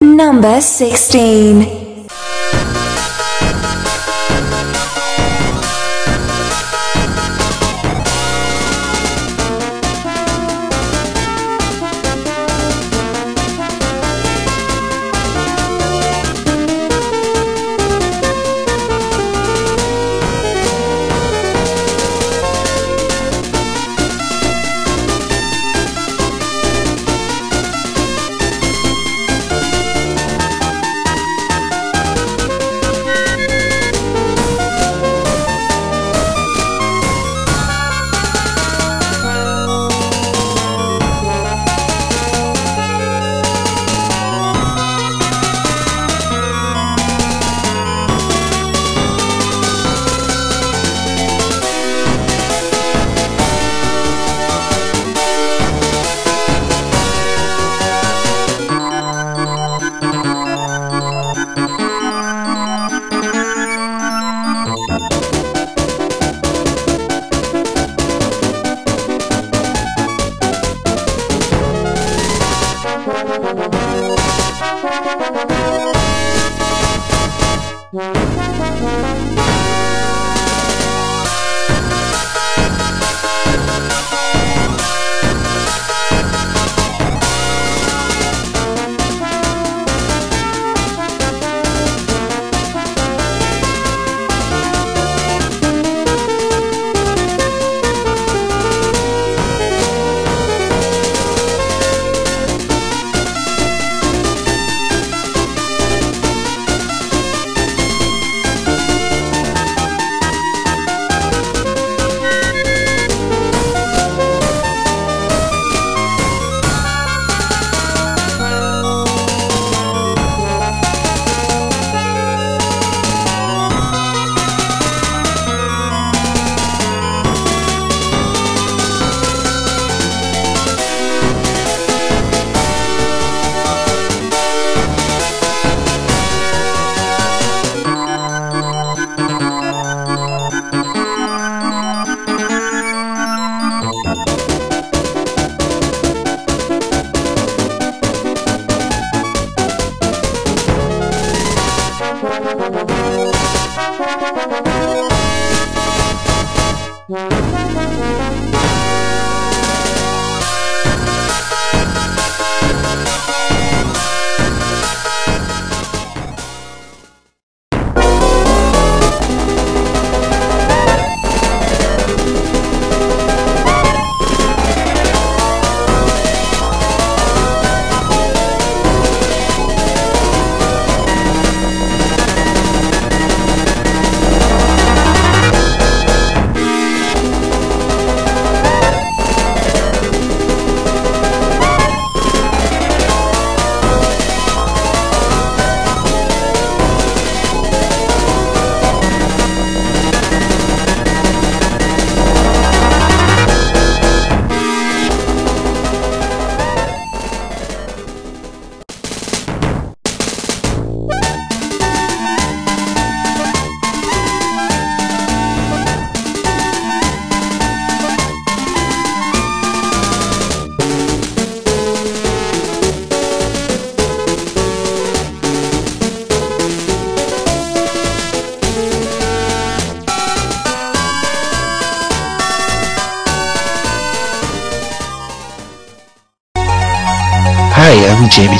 [0.00, 1.89] Number 16.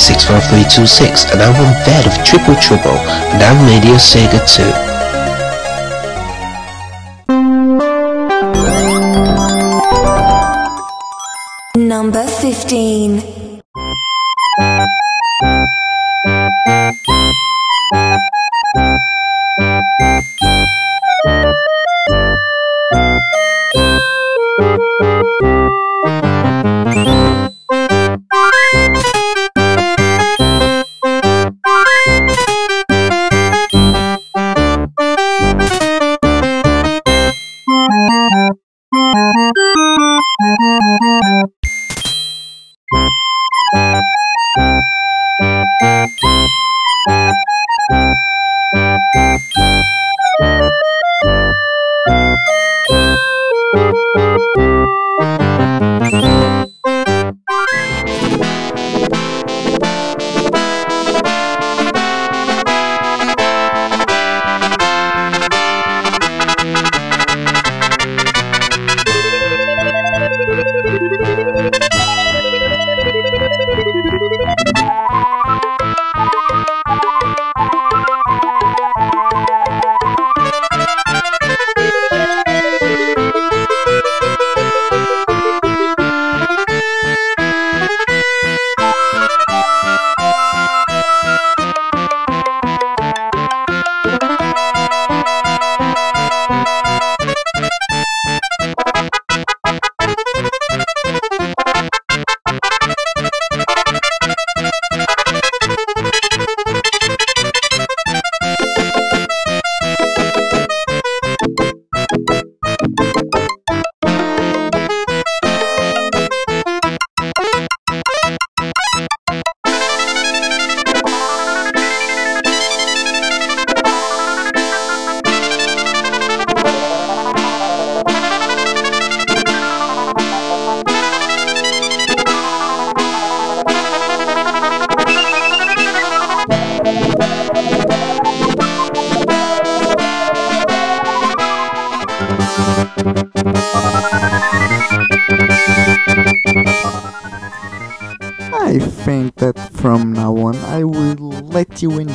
[0.00, 4.40] Jamie64326 and I'm on bed of Triple Trouble and I'm Radio Sega
[4.84, 4.89] 2.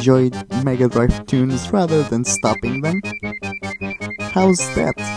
[0.05, 3.01] Let you enjoy Mega Drive tunes rather than stopping them.
[4.19, 5.14] How's that?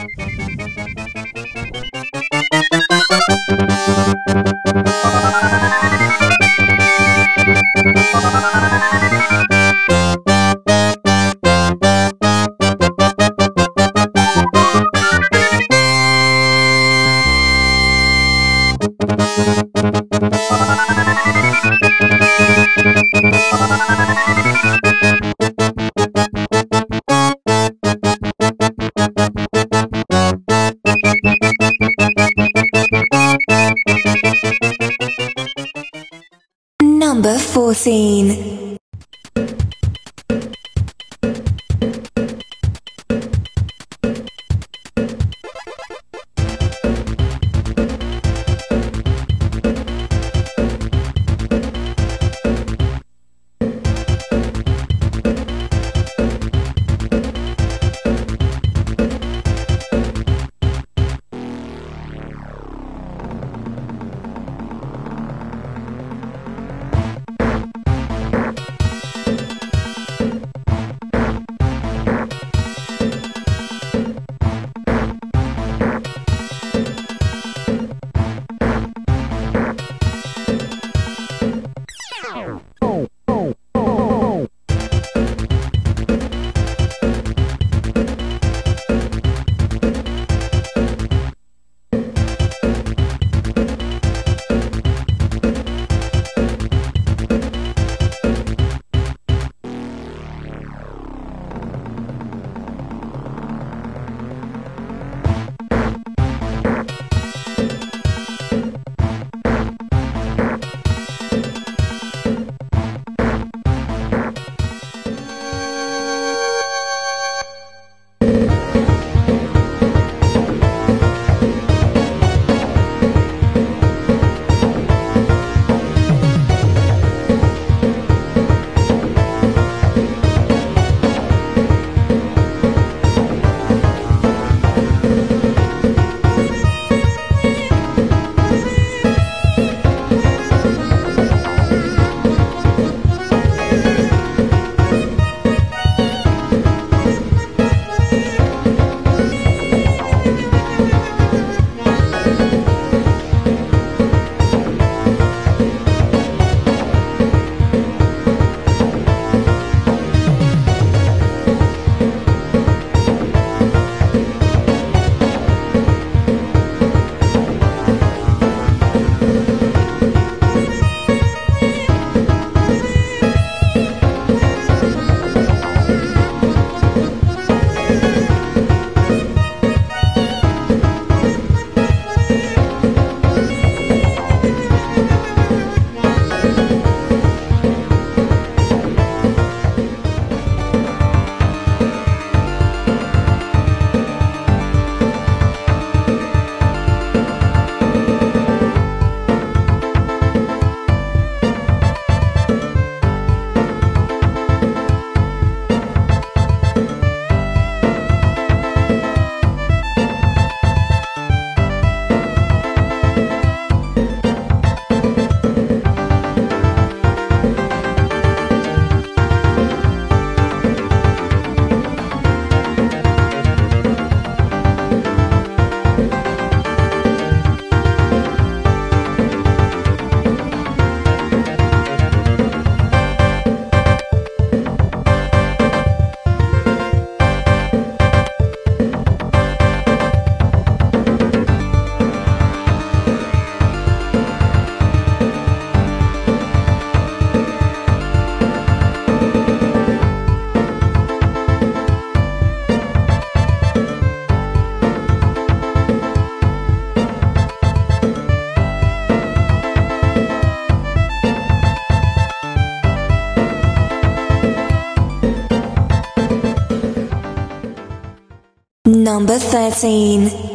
[269.08, 270.47] Number 13.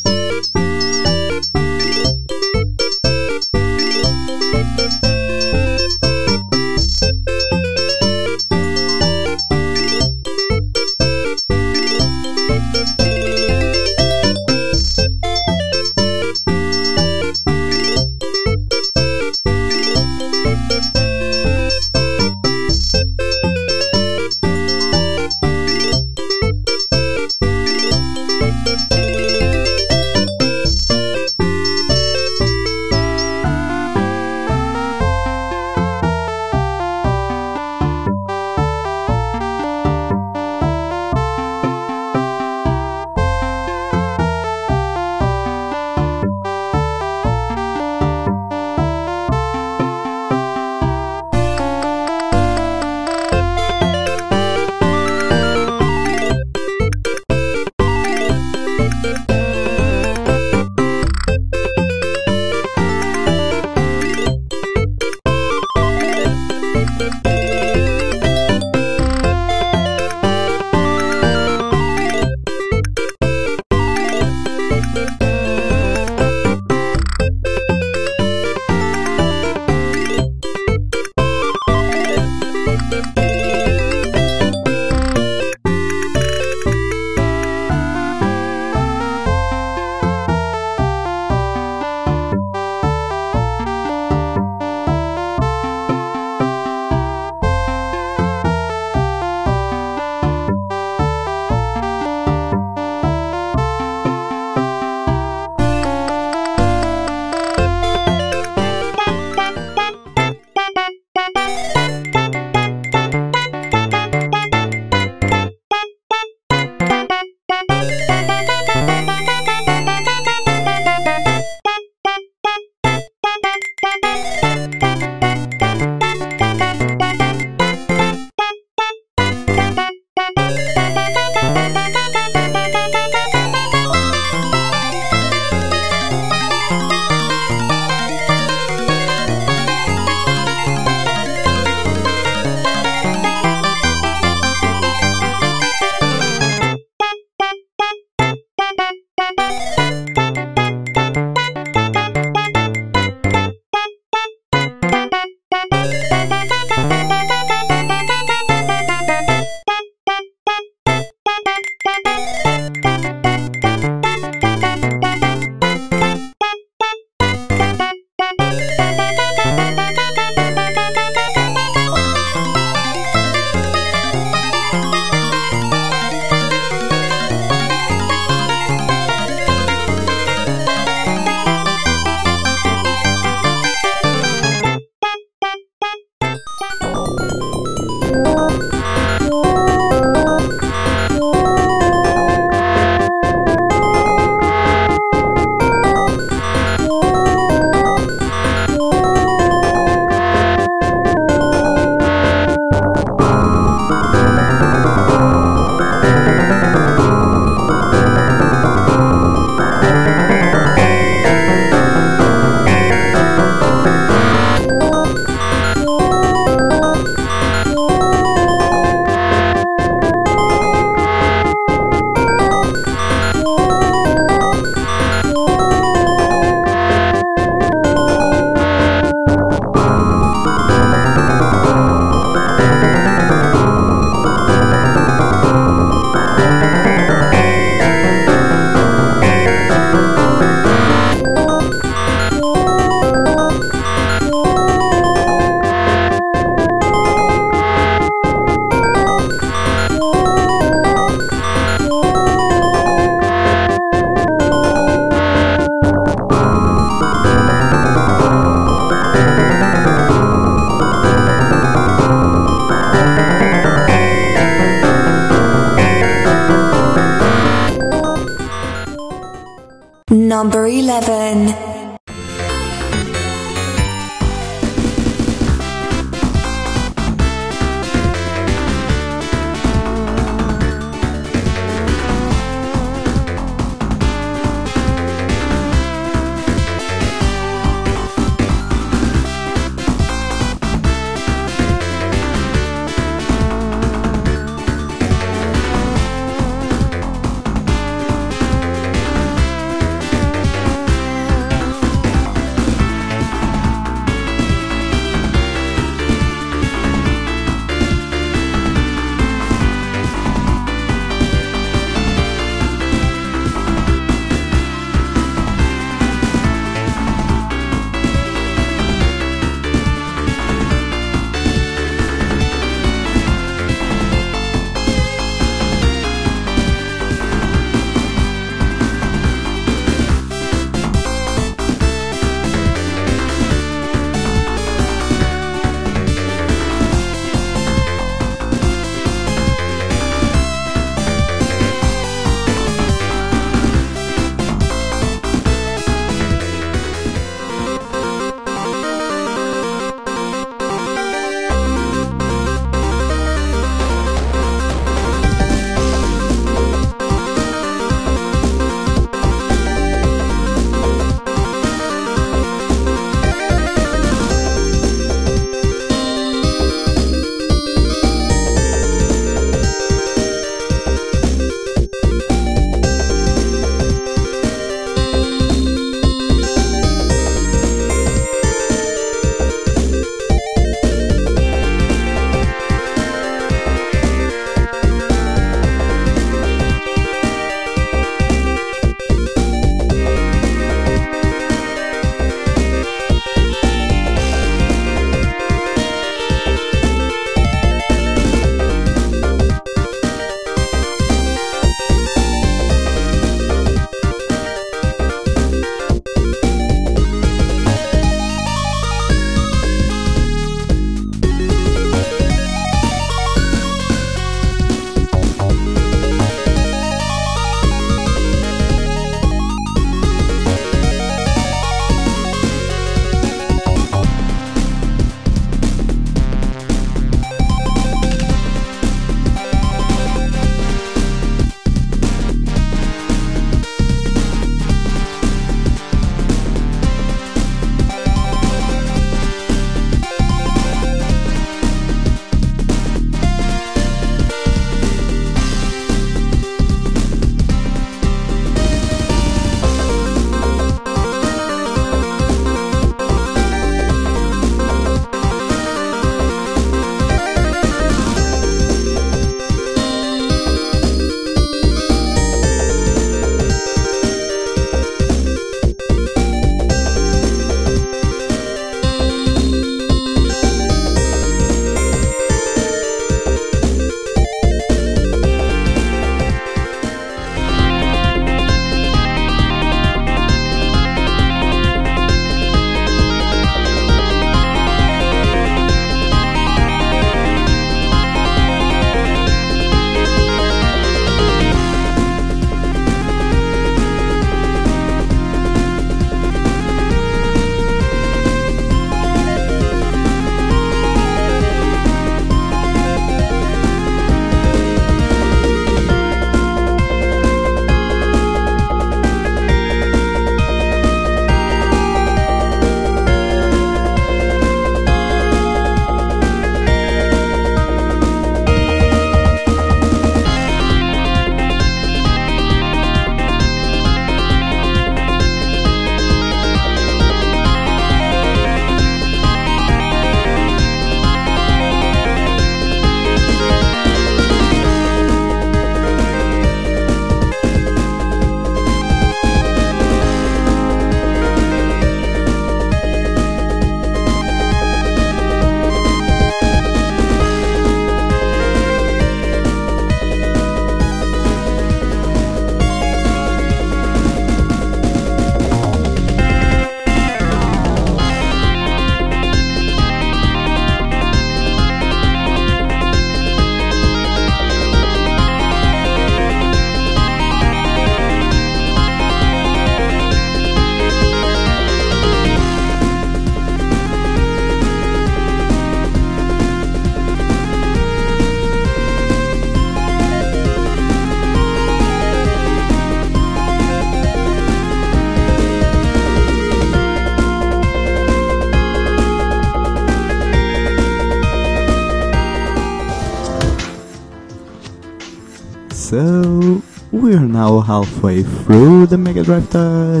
[598.06, 600.00] Through the Mega Drive uh,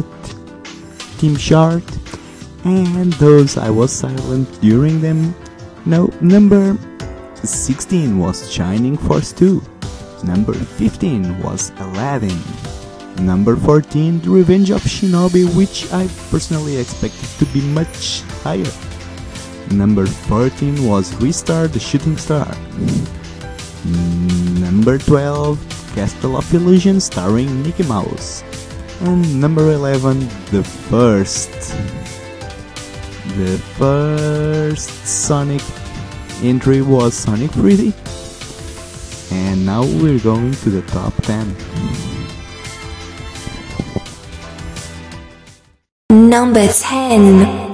[1.18, 1.82] team chart,
[2.62, 5.34] and those I was silent during them.
[5.86, 6.78] No, number
[7.42, 9.60] 16 was Shining Force 2.
[10.22, 12.38] Number 15 was Aladdin.
[13.18, 18.70] Number 14, The Revenge of Shinobi, which I personally expected to be much higher.
[19.72, 22.46] Number 14 was Ristar the Shooting Star.
[24.62, 28.44] Number 12, Castle of Illusion starring Mickey Mouse.
[29.00, 30.20] And number 11,
[30.52, 31.50] the first.
[33.40, 35.62] The first Sonic
[36.42, 37.96] entry was Sonic 3D.
[39.32, 41.56] And now we're going to the top 10.
[46.10, 47.65] Number 10.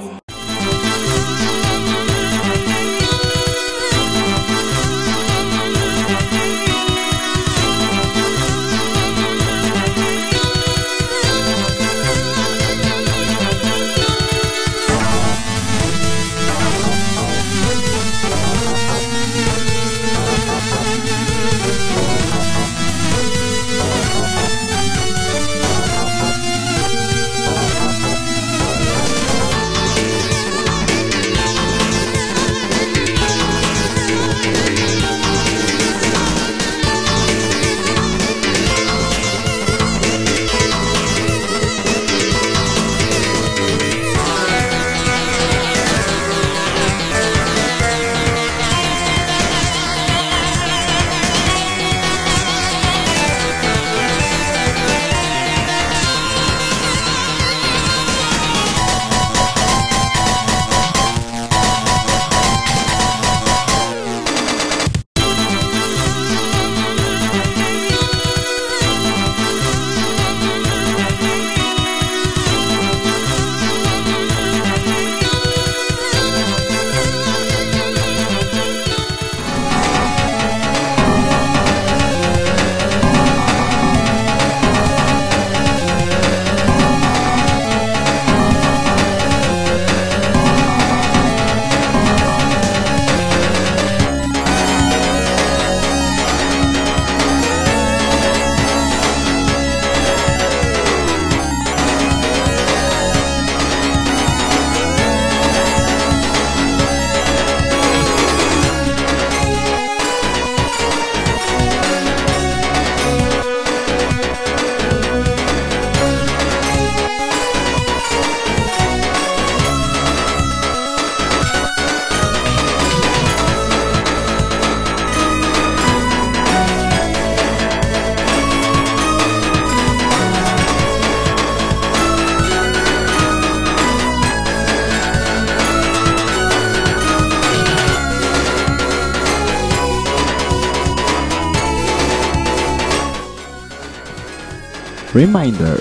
[145.15, 145.77] Reminder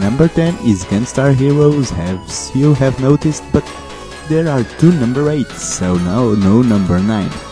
[0.00, 3.64] Number 10 is Gunstar Heroes, as you have noticed, but
[4.28, 7.45] there are two number 8s, so no, no number 9.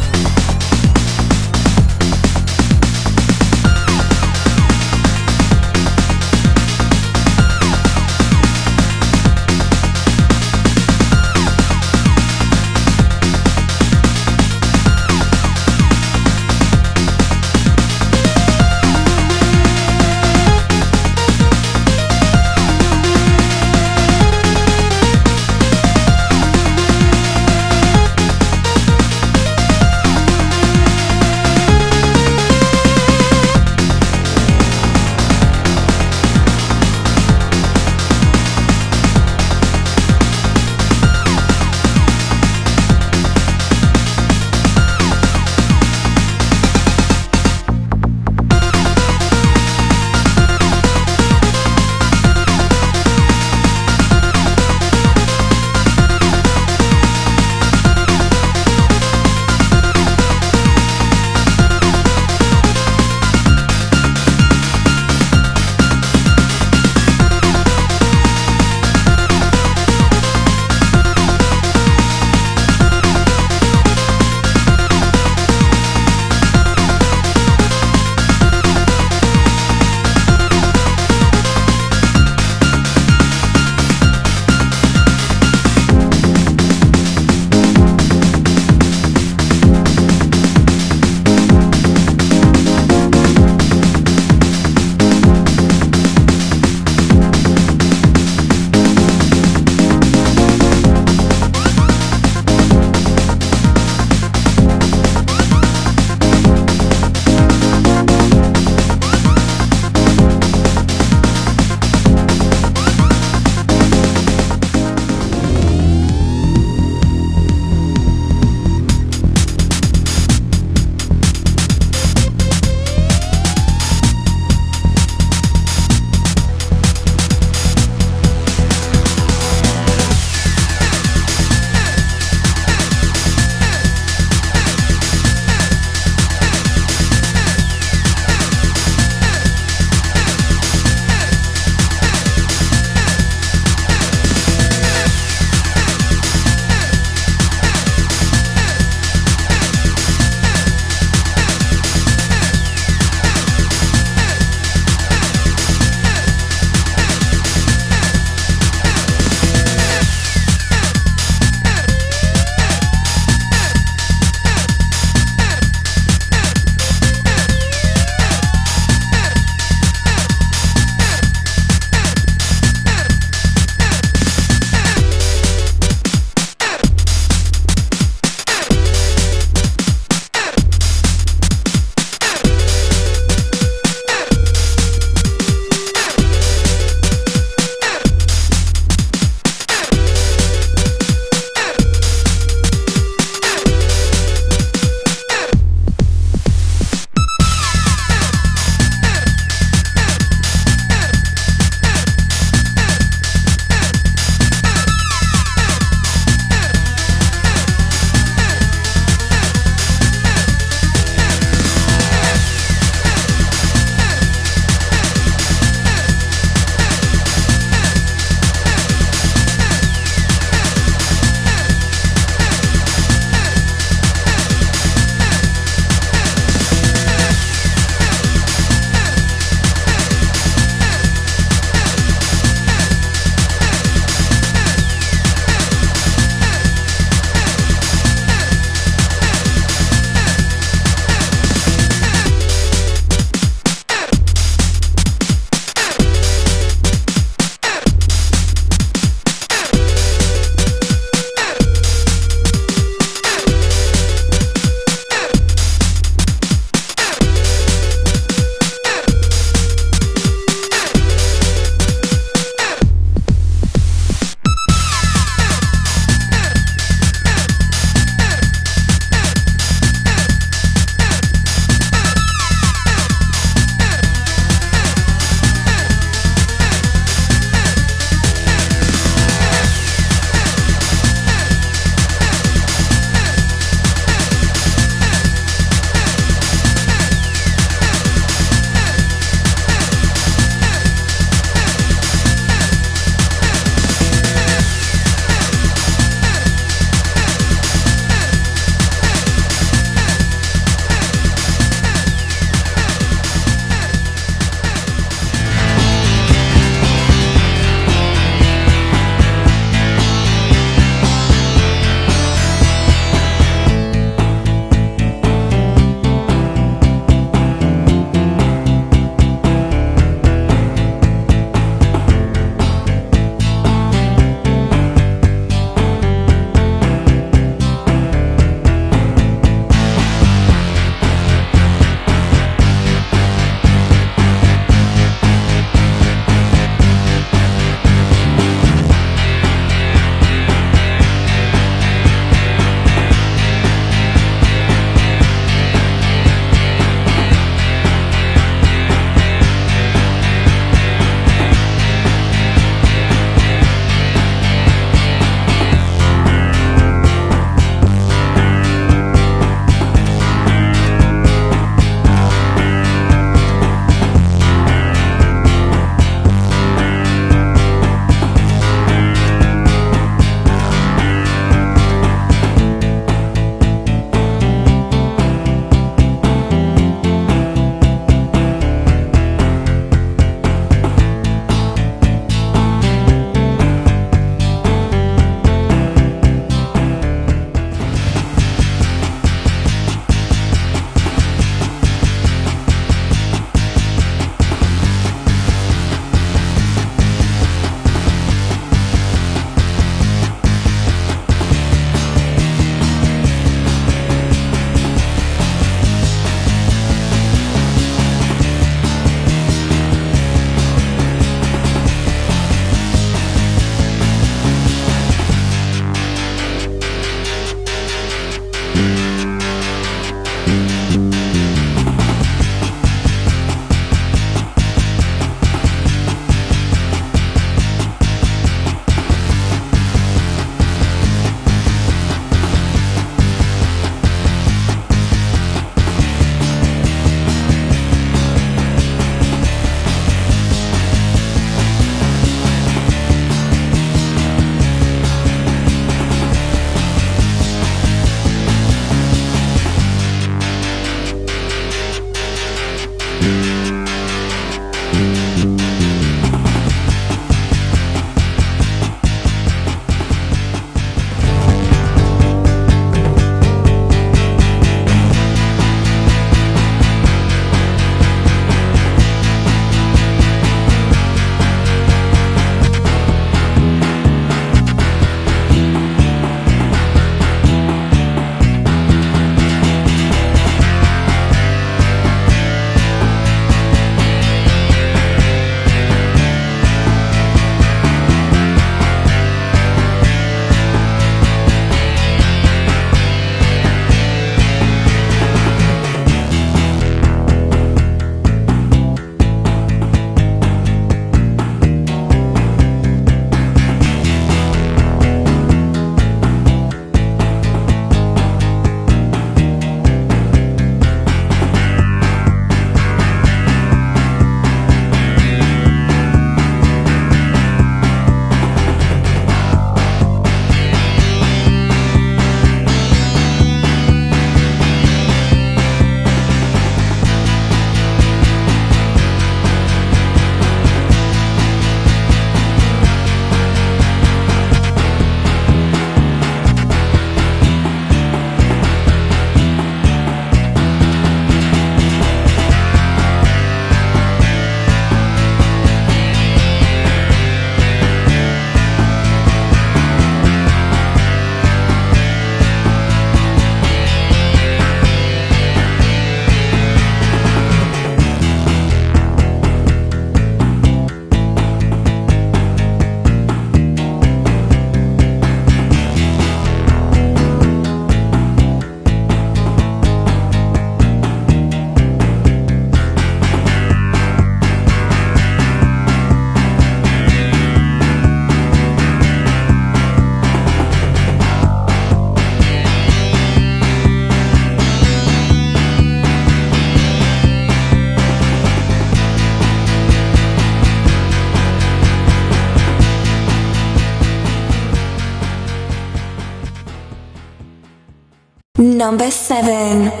[598.81, 600.00] Number 7.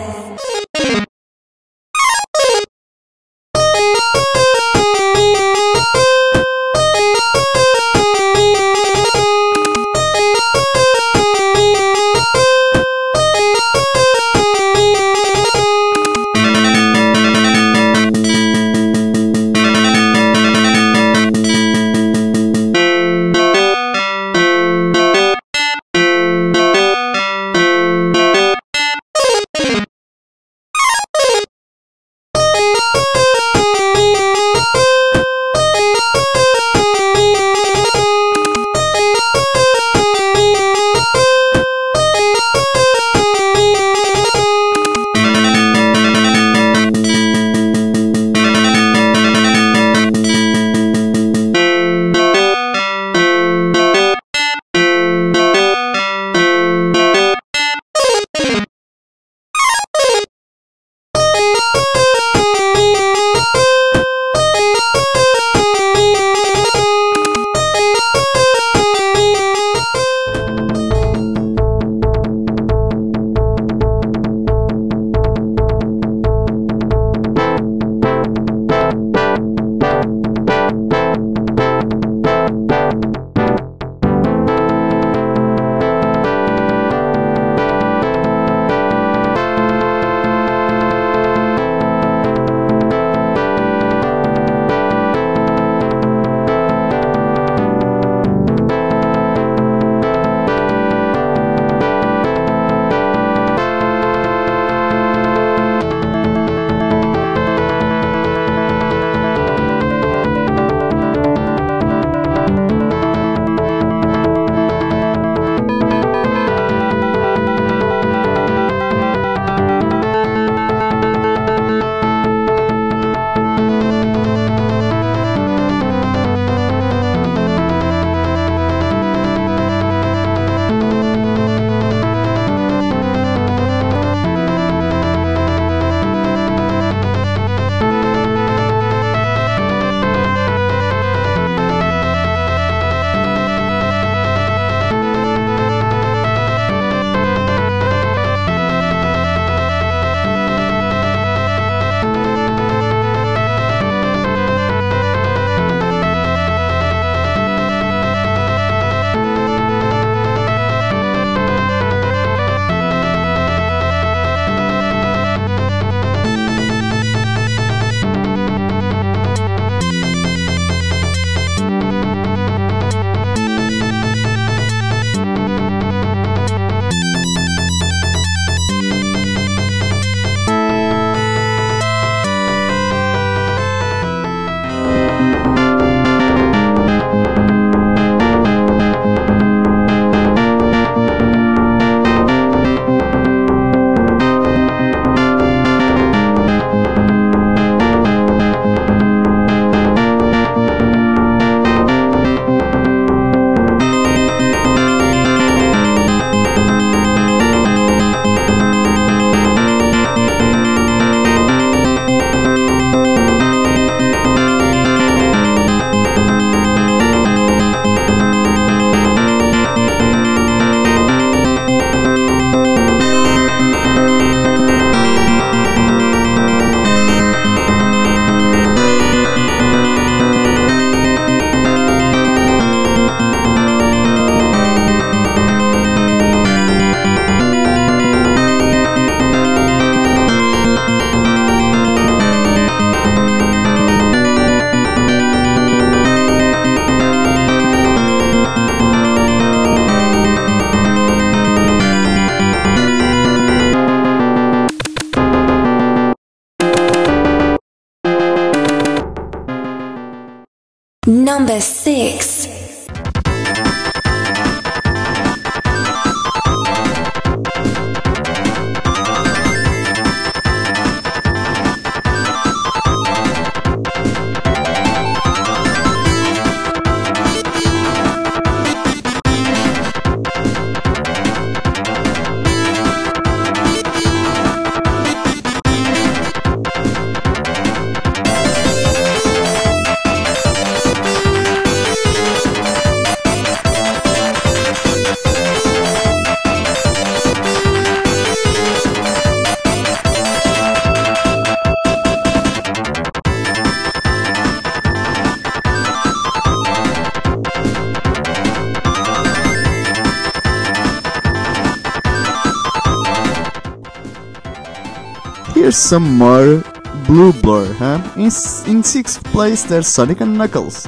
[315.91, 316.63] Some more
[317.05, 317.99] Blue Blur, huh?
[318.15, 318.31] In,
[318.71, 320.87] in sixth place, there's Sonic and Knuckles.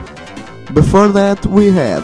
[0.74, 2.04] Before that, we had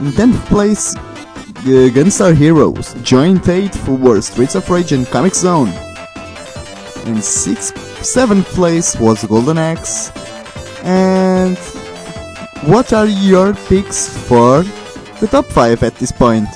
[0.00, 2.94] in 10th place, uh, Gunstar Heroes.
[3.04, 5.68] Joint 8th were Streets of Rage and Comix Zone.
[7.06, 10.10] In 6th, 7th place was Golden Axe.
[10.82, 11.56] And
[12.66, 14.64] what are your picks for
[15.20, 16.48] the top 5 at this point?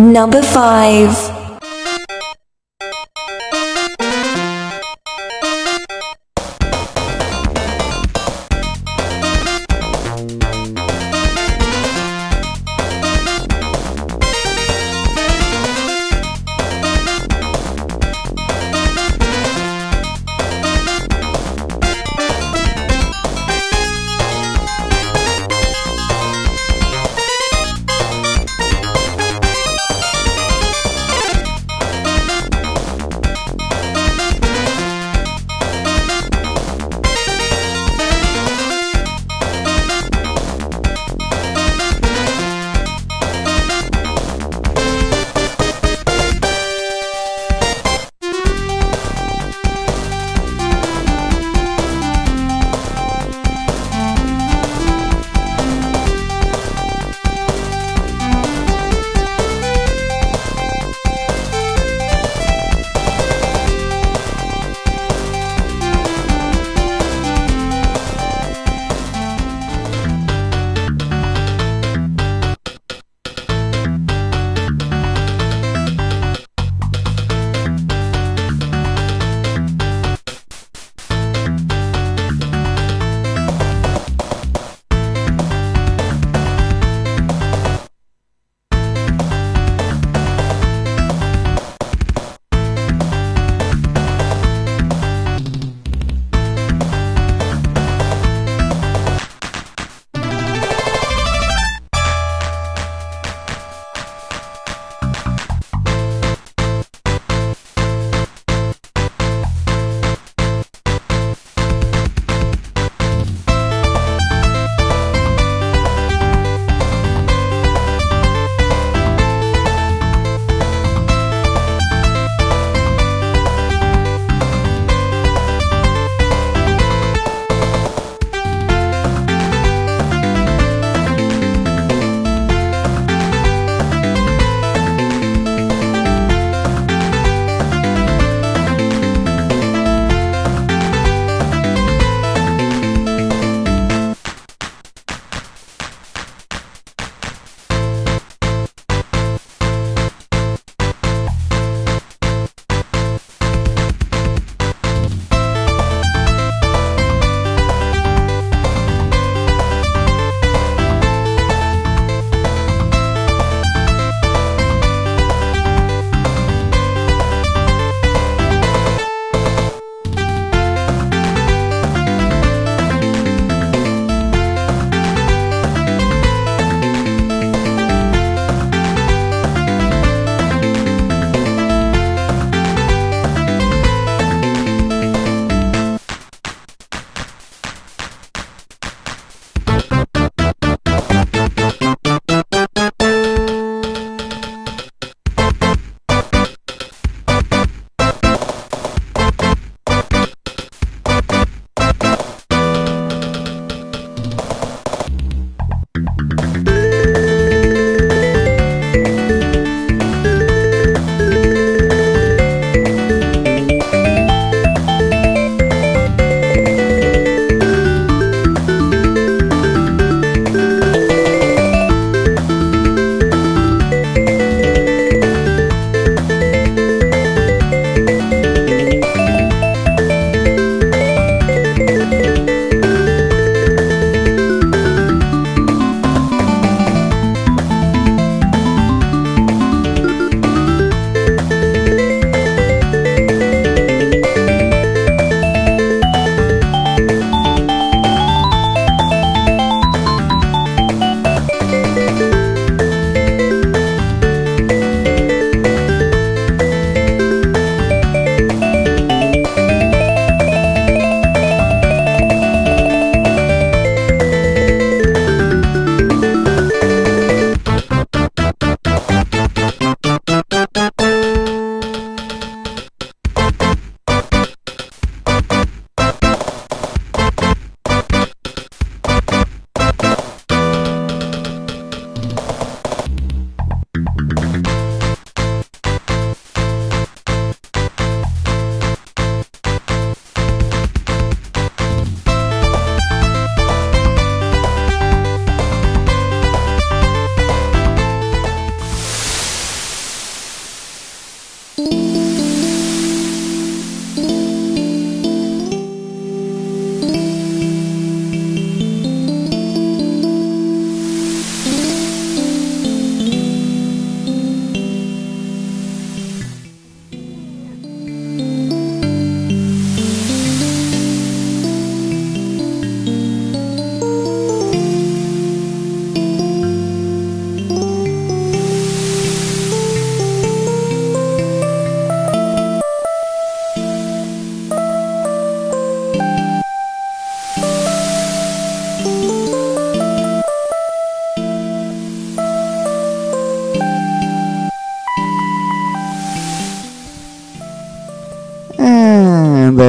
[0.00, 1.39] Number 5.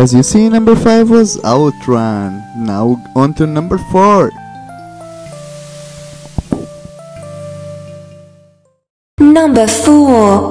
[0.02, 2.42] As you see, number 5 was Outrun.
[2.58, 4.32] Now on to number 4.
[9.20, 10.51] Number 4.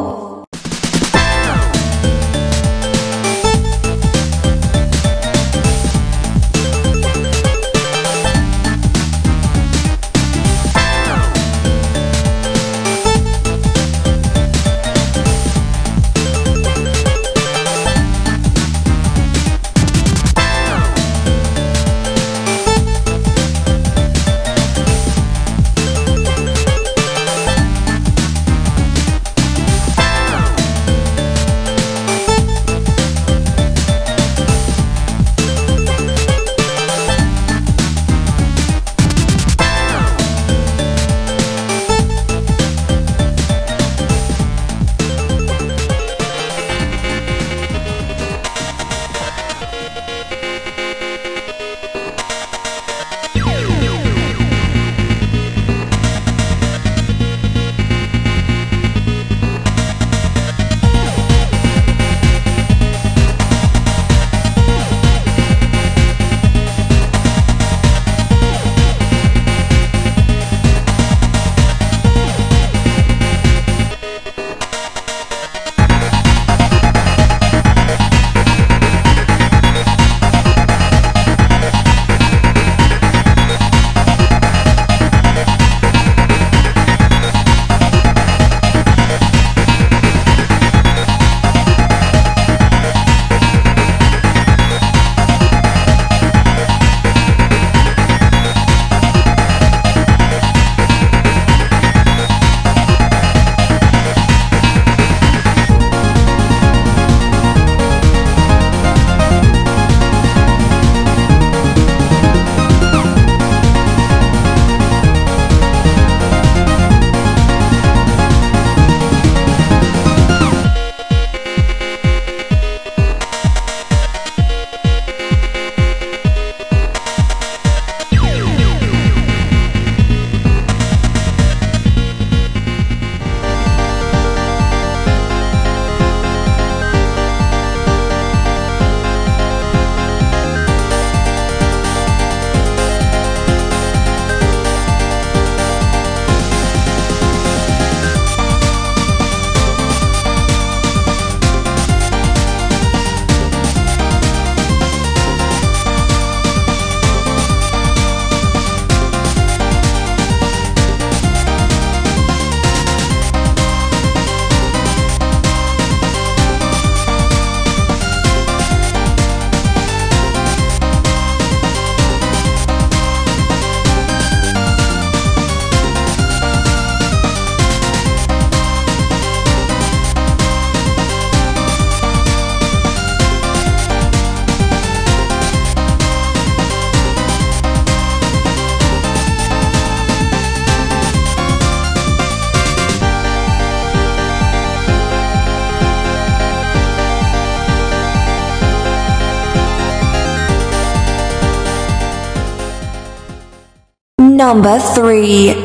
[204.61, 205.60] Number 3.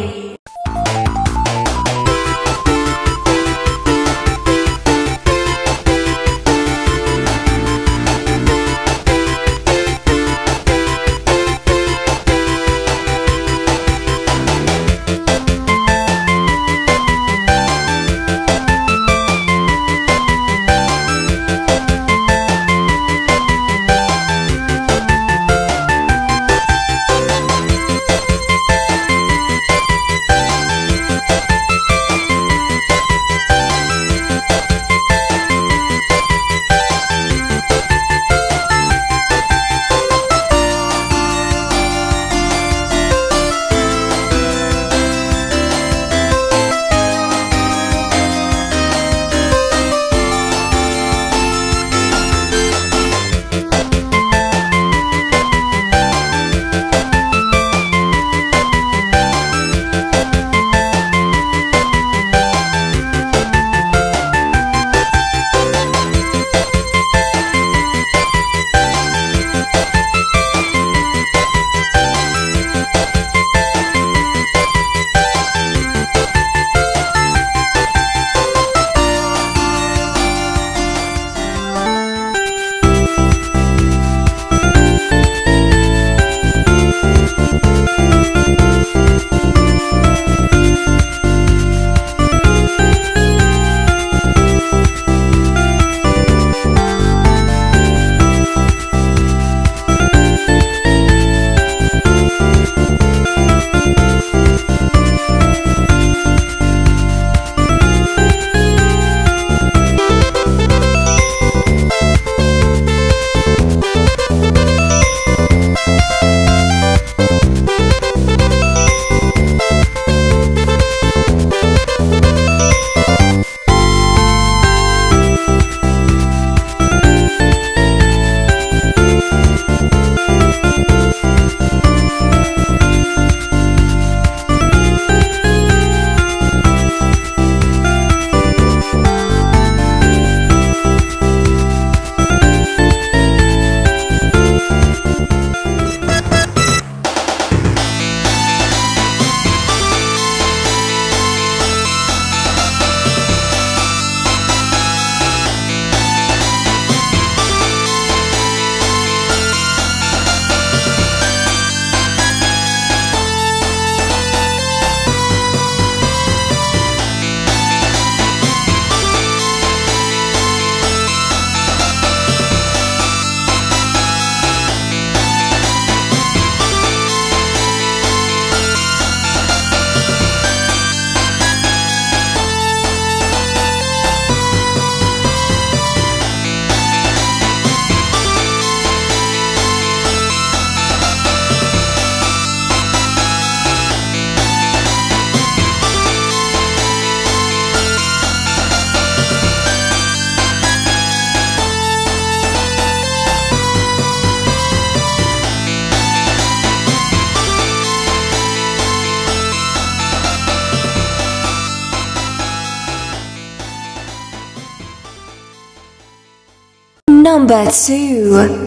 [217.55, 218.64] Number 2.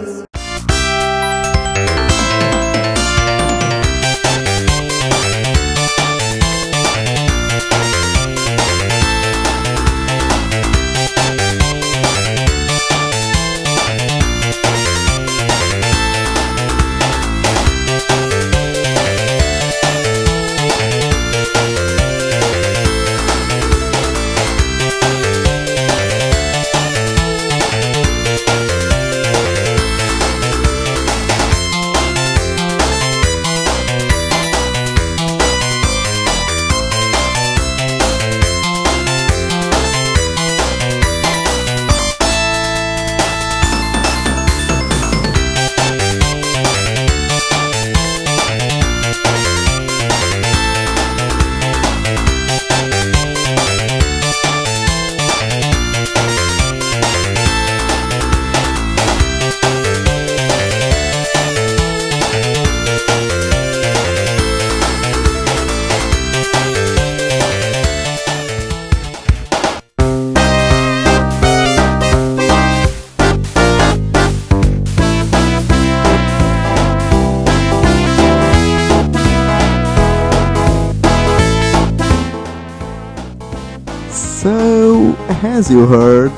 [85.71, 86.33] You heard,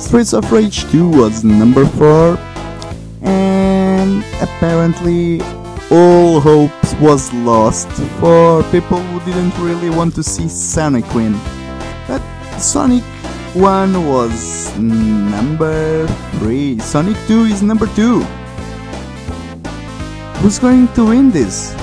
[0.00, 2.38] Streets of Rage 2 was number 4,
[3.22, 5.40] and apparently
[5.90, 7.88] all hopes was lost
[8.18, 11.38] for people who didn't really want to see Sonic win.
[12.08, 12.22] But
[12.58, 13.04] Sonic
[13.54, 16.06] 1 was number
[16.38, 18.20] 3, Sonic 2 is number 2.
[20.40, 21.74] Who's going to win this?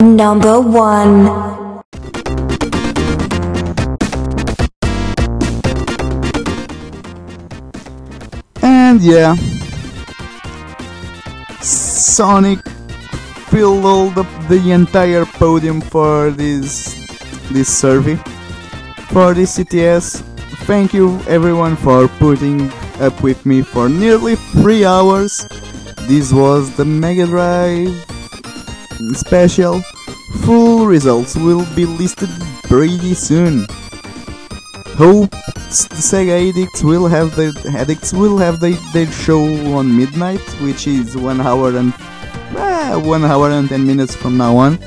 [0.00, 1.82] Number 1.
[8.62, 9.34] And yeah,
[11.60, 12.60] Sonic
[13.50, 16.94] filled all the, the entire podium for this
[17.50, 18.14] this survey
[19.10, 20.22] for this CTS.
[20.64, 22.70] Thank you everyone for putting
[23.00, 25.44] up with me for nearly three hours.
[26.06, 28.17] This was the Mega Drive
[29.14, 29.82] special.
[30.44, 32.28] Full results will be listed
[32.64, 33.66] pretty soon.
[34.96, 35.30] Hope
[35.70, 39.44] Sega addicts will have their addicts will have their, their show
[39.74, 41.92] on midnight, which is one hour and
[42.56, 44.78] ah, one hour and ten minutes from now on.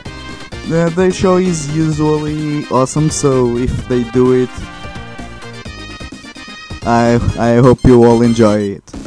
[0.67, 4.49] The, the show is usually awesome, so if they do it,
[6.83, 9.00] I I hope you all enjoy it.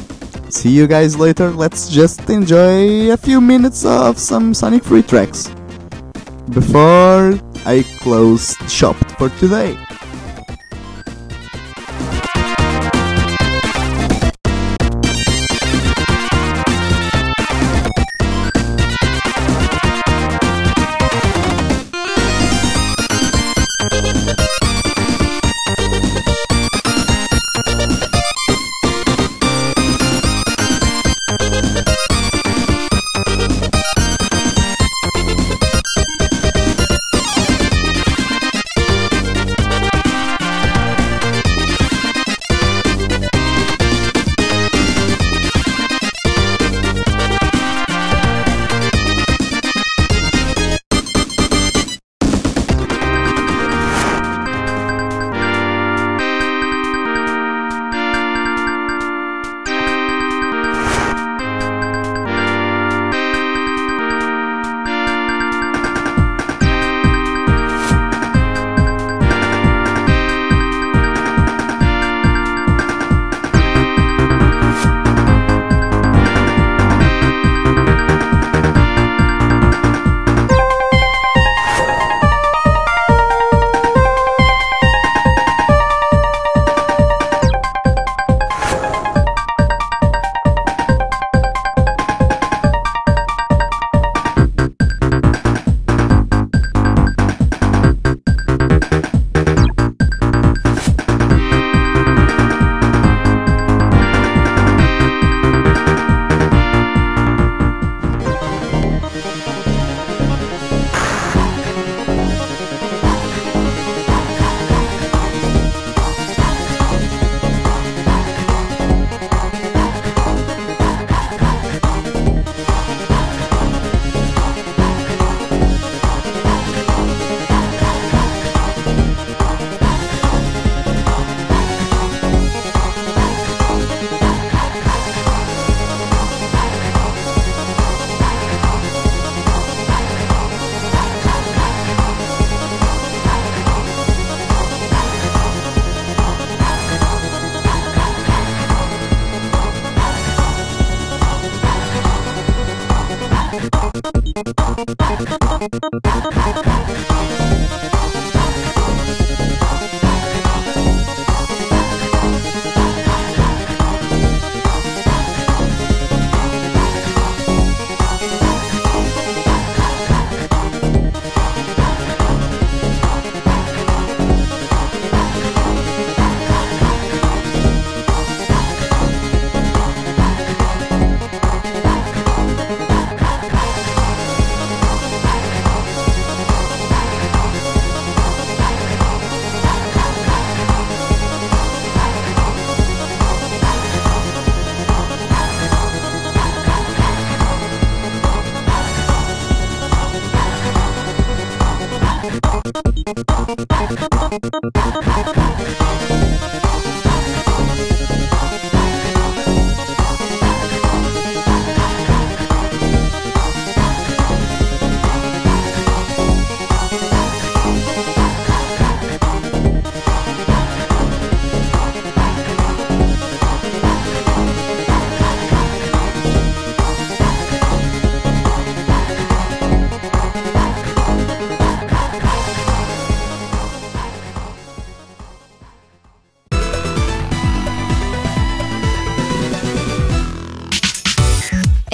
[0.54, 1.50] See you guys later.
[1.50, 5.48] Let's just enjoy a few minutes of some Sonic 3 tracks
[6.50, 7.34] before
[7.66, 9.76] I close shop for today.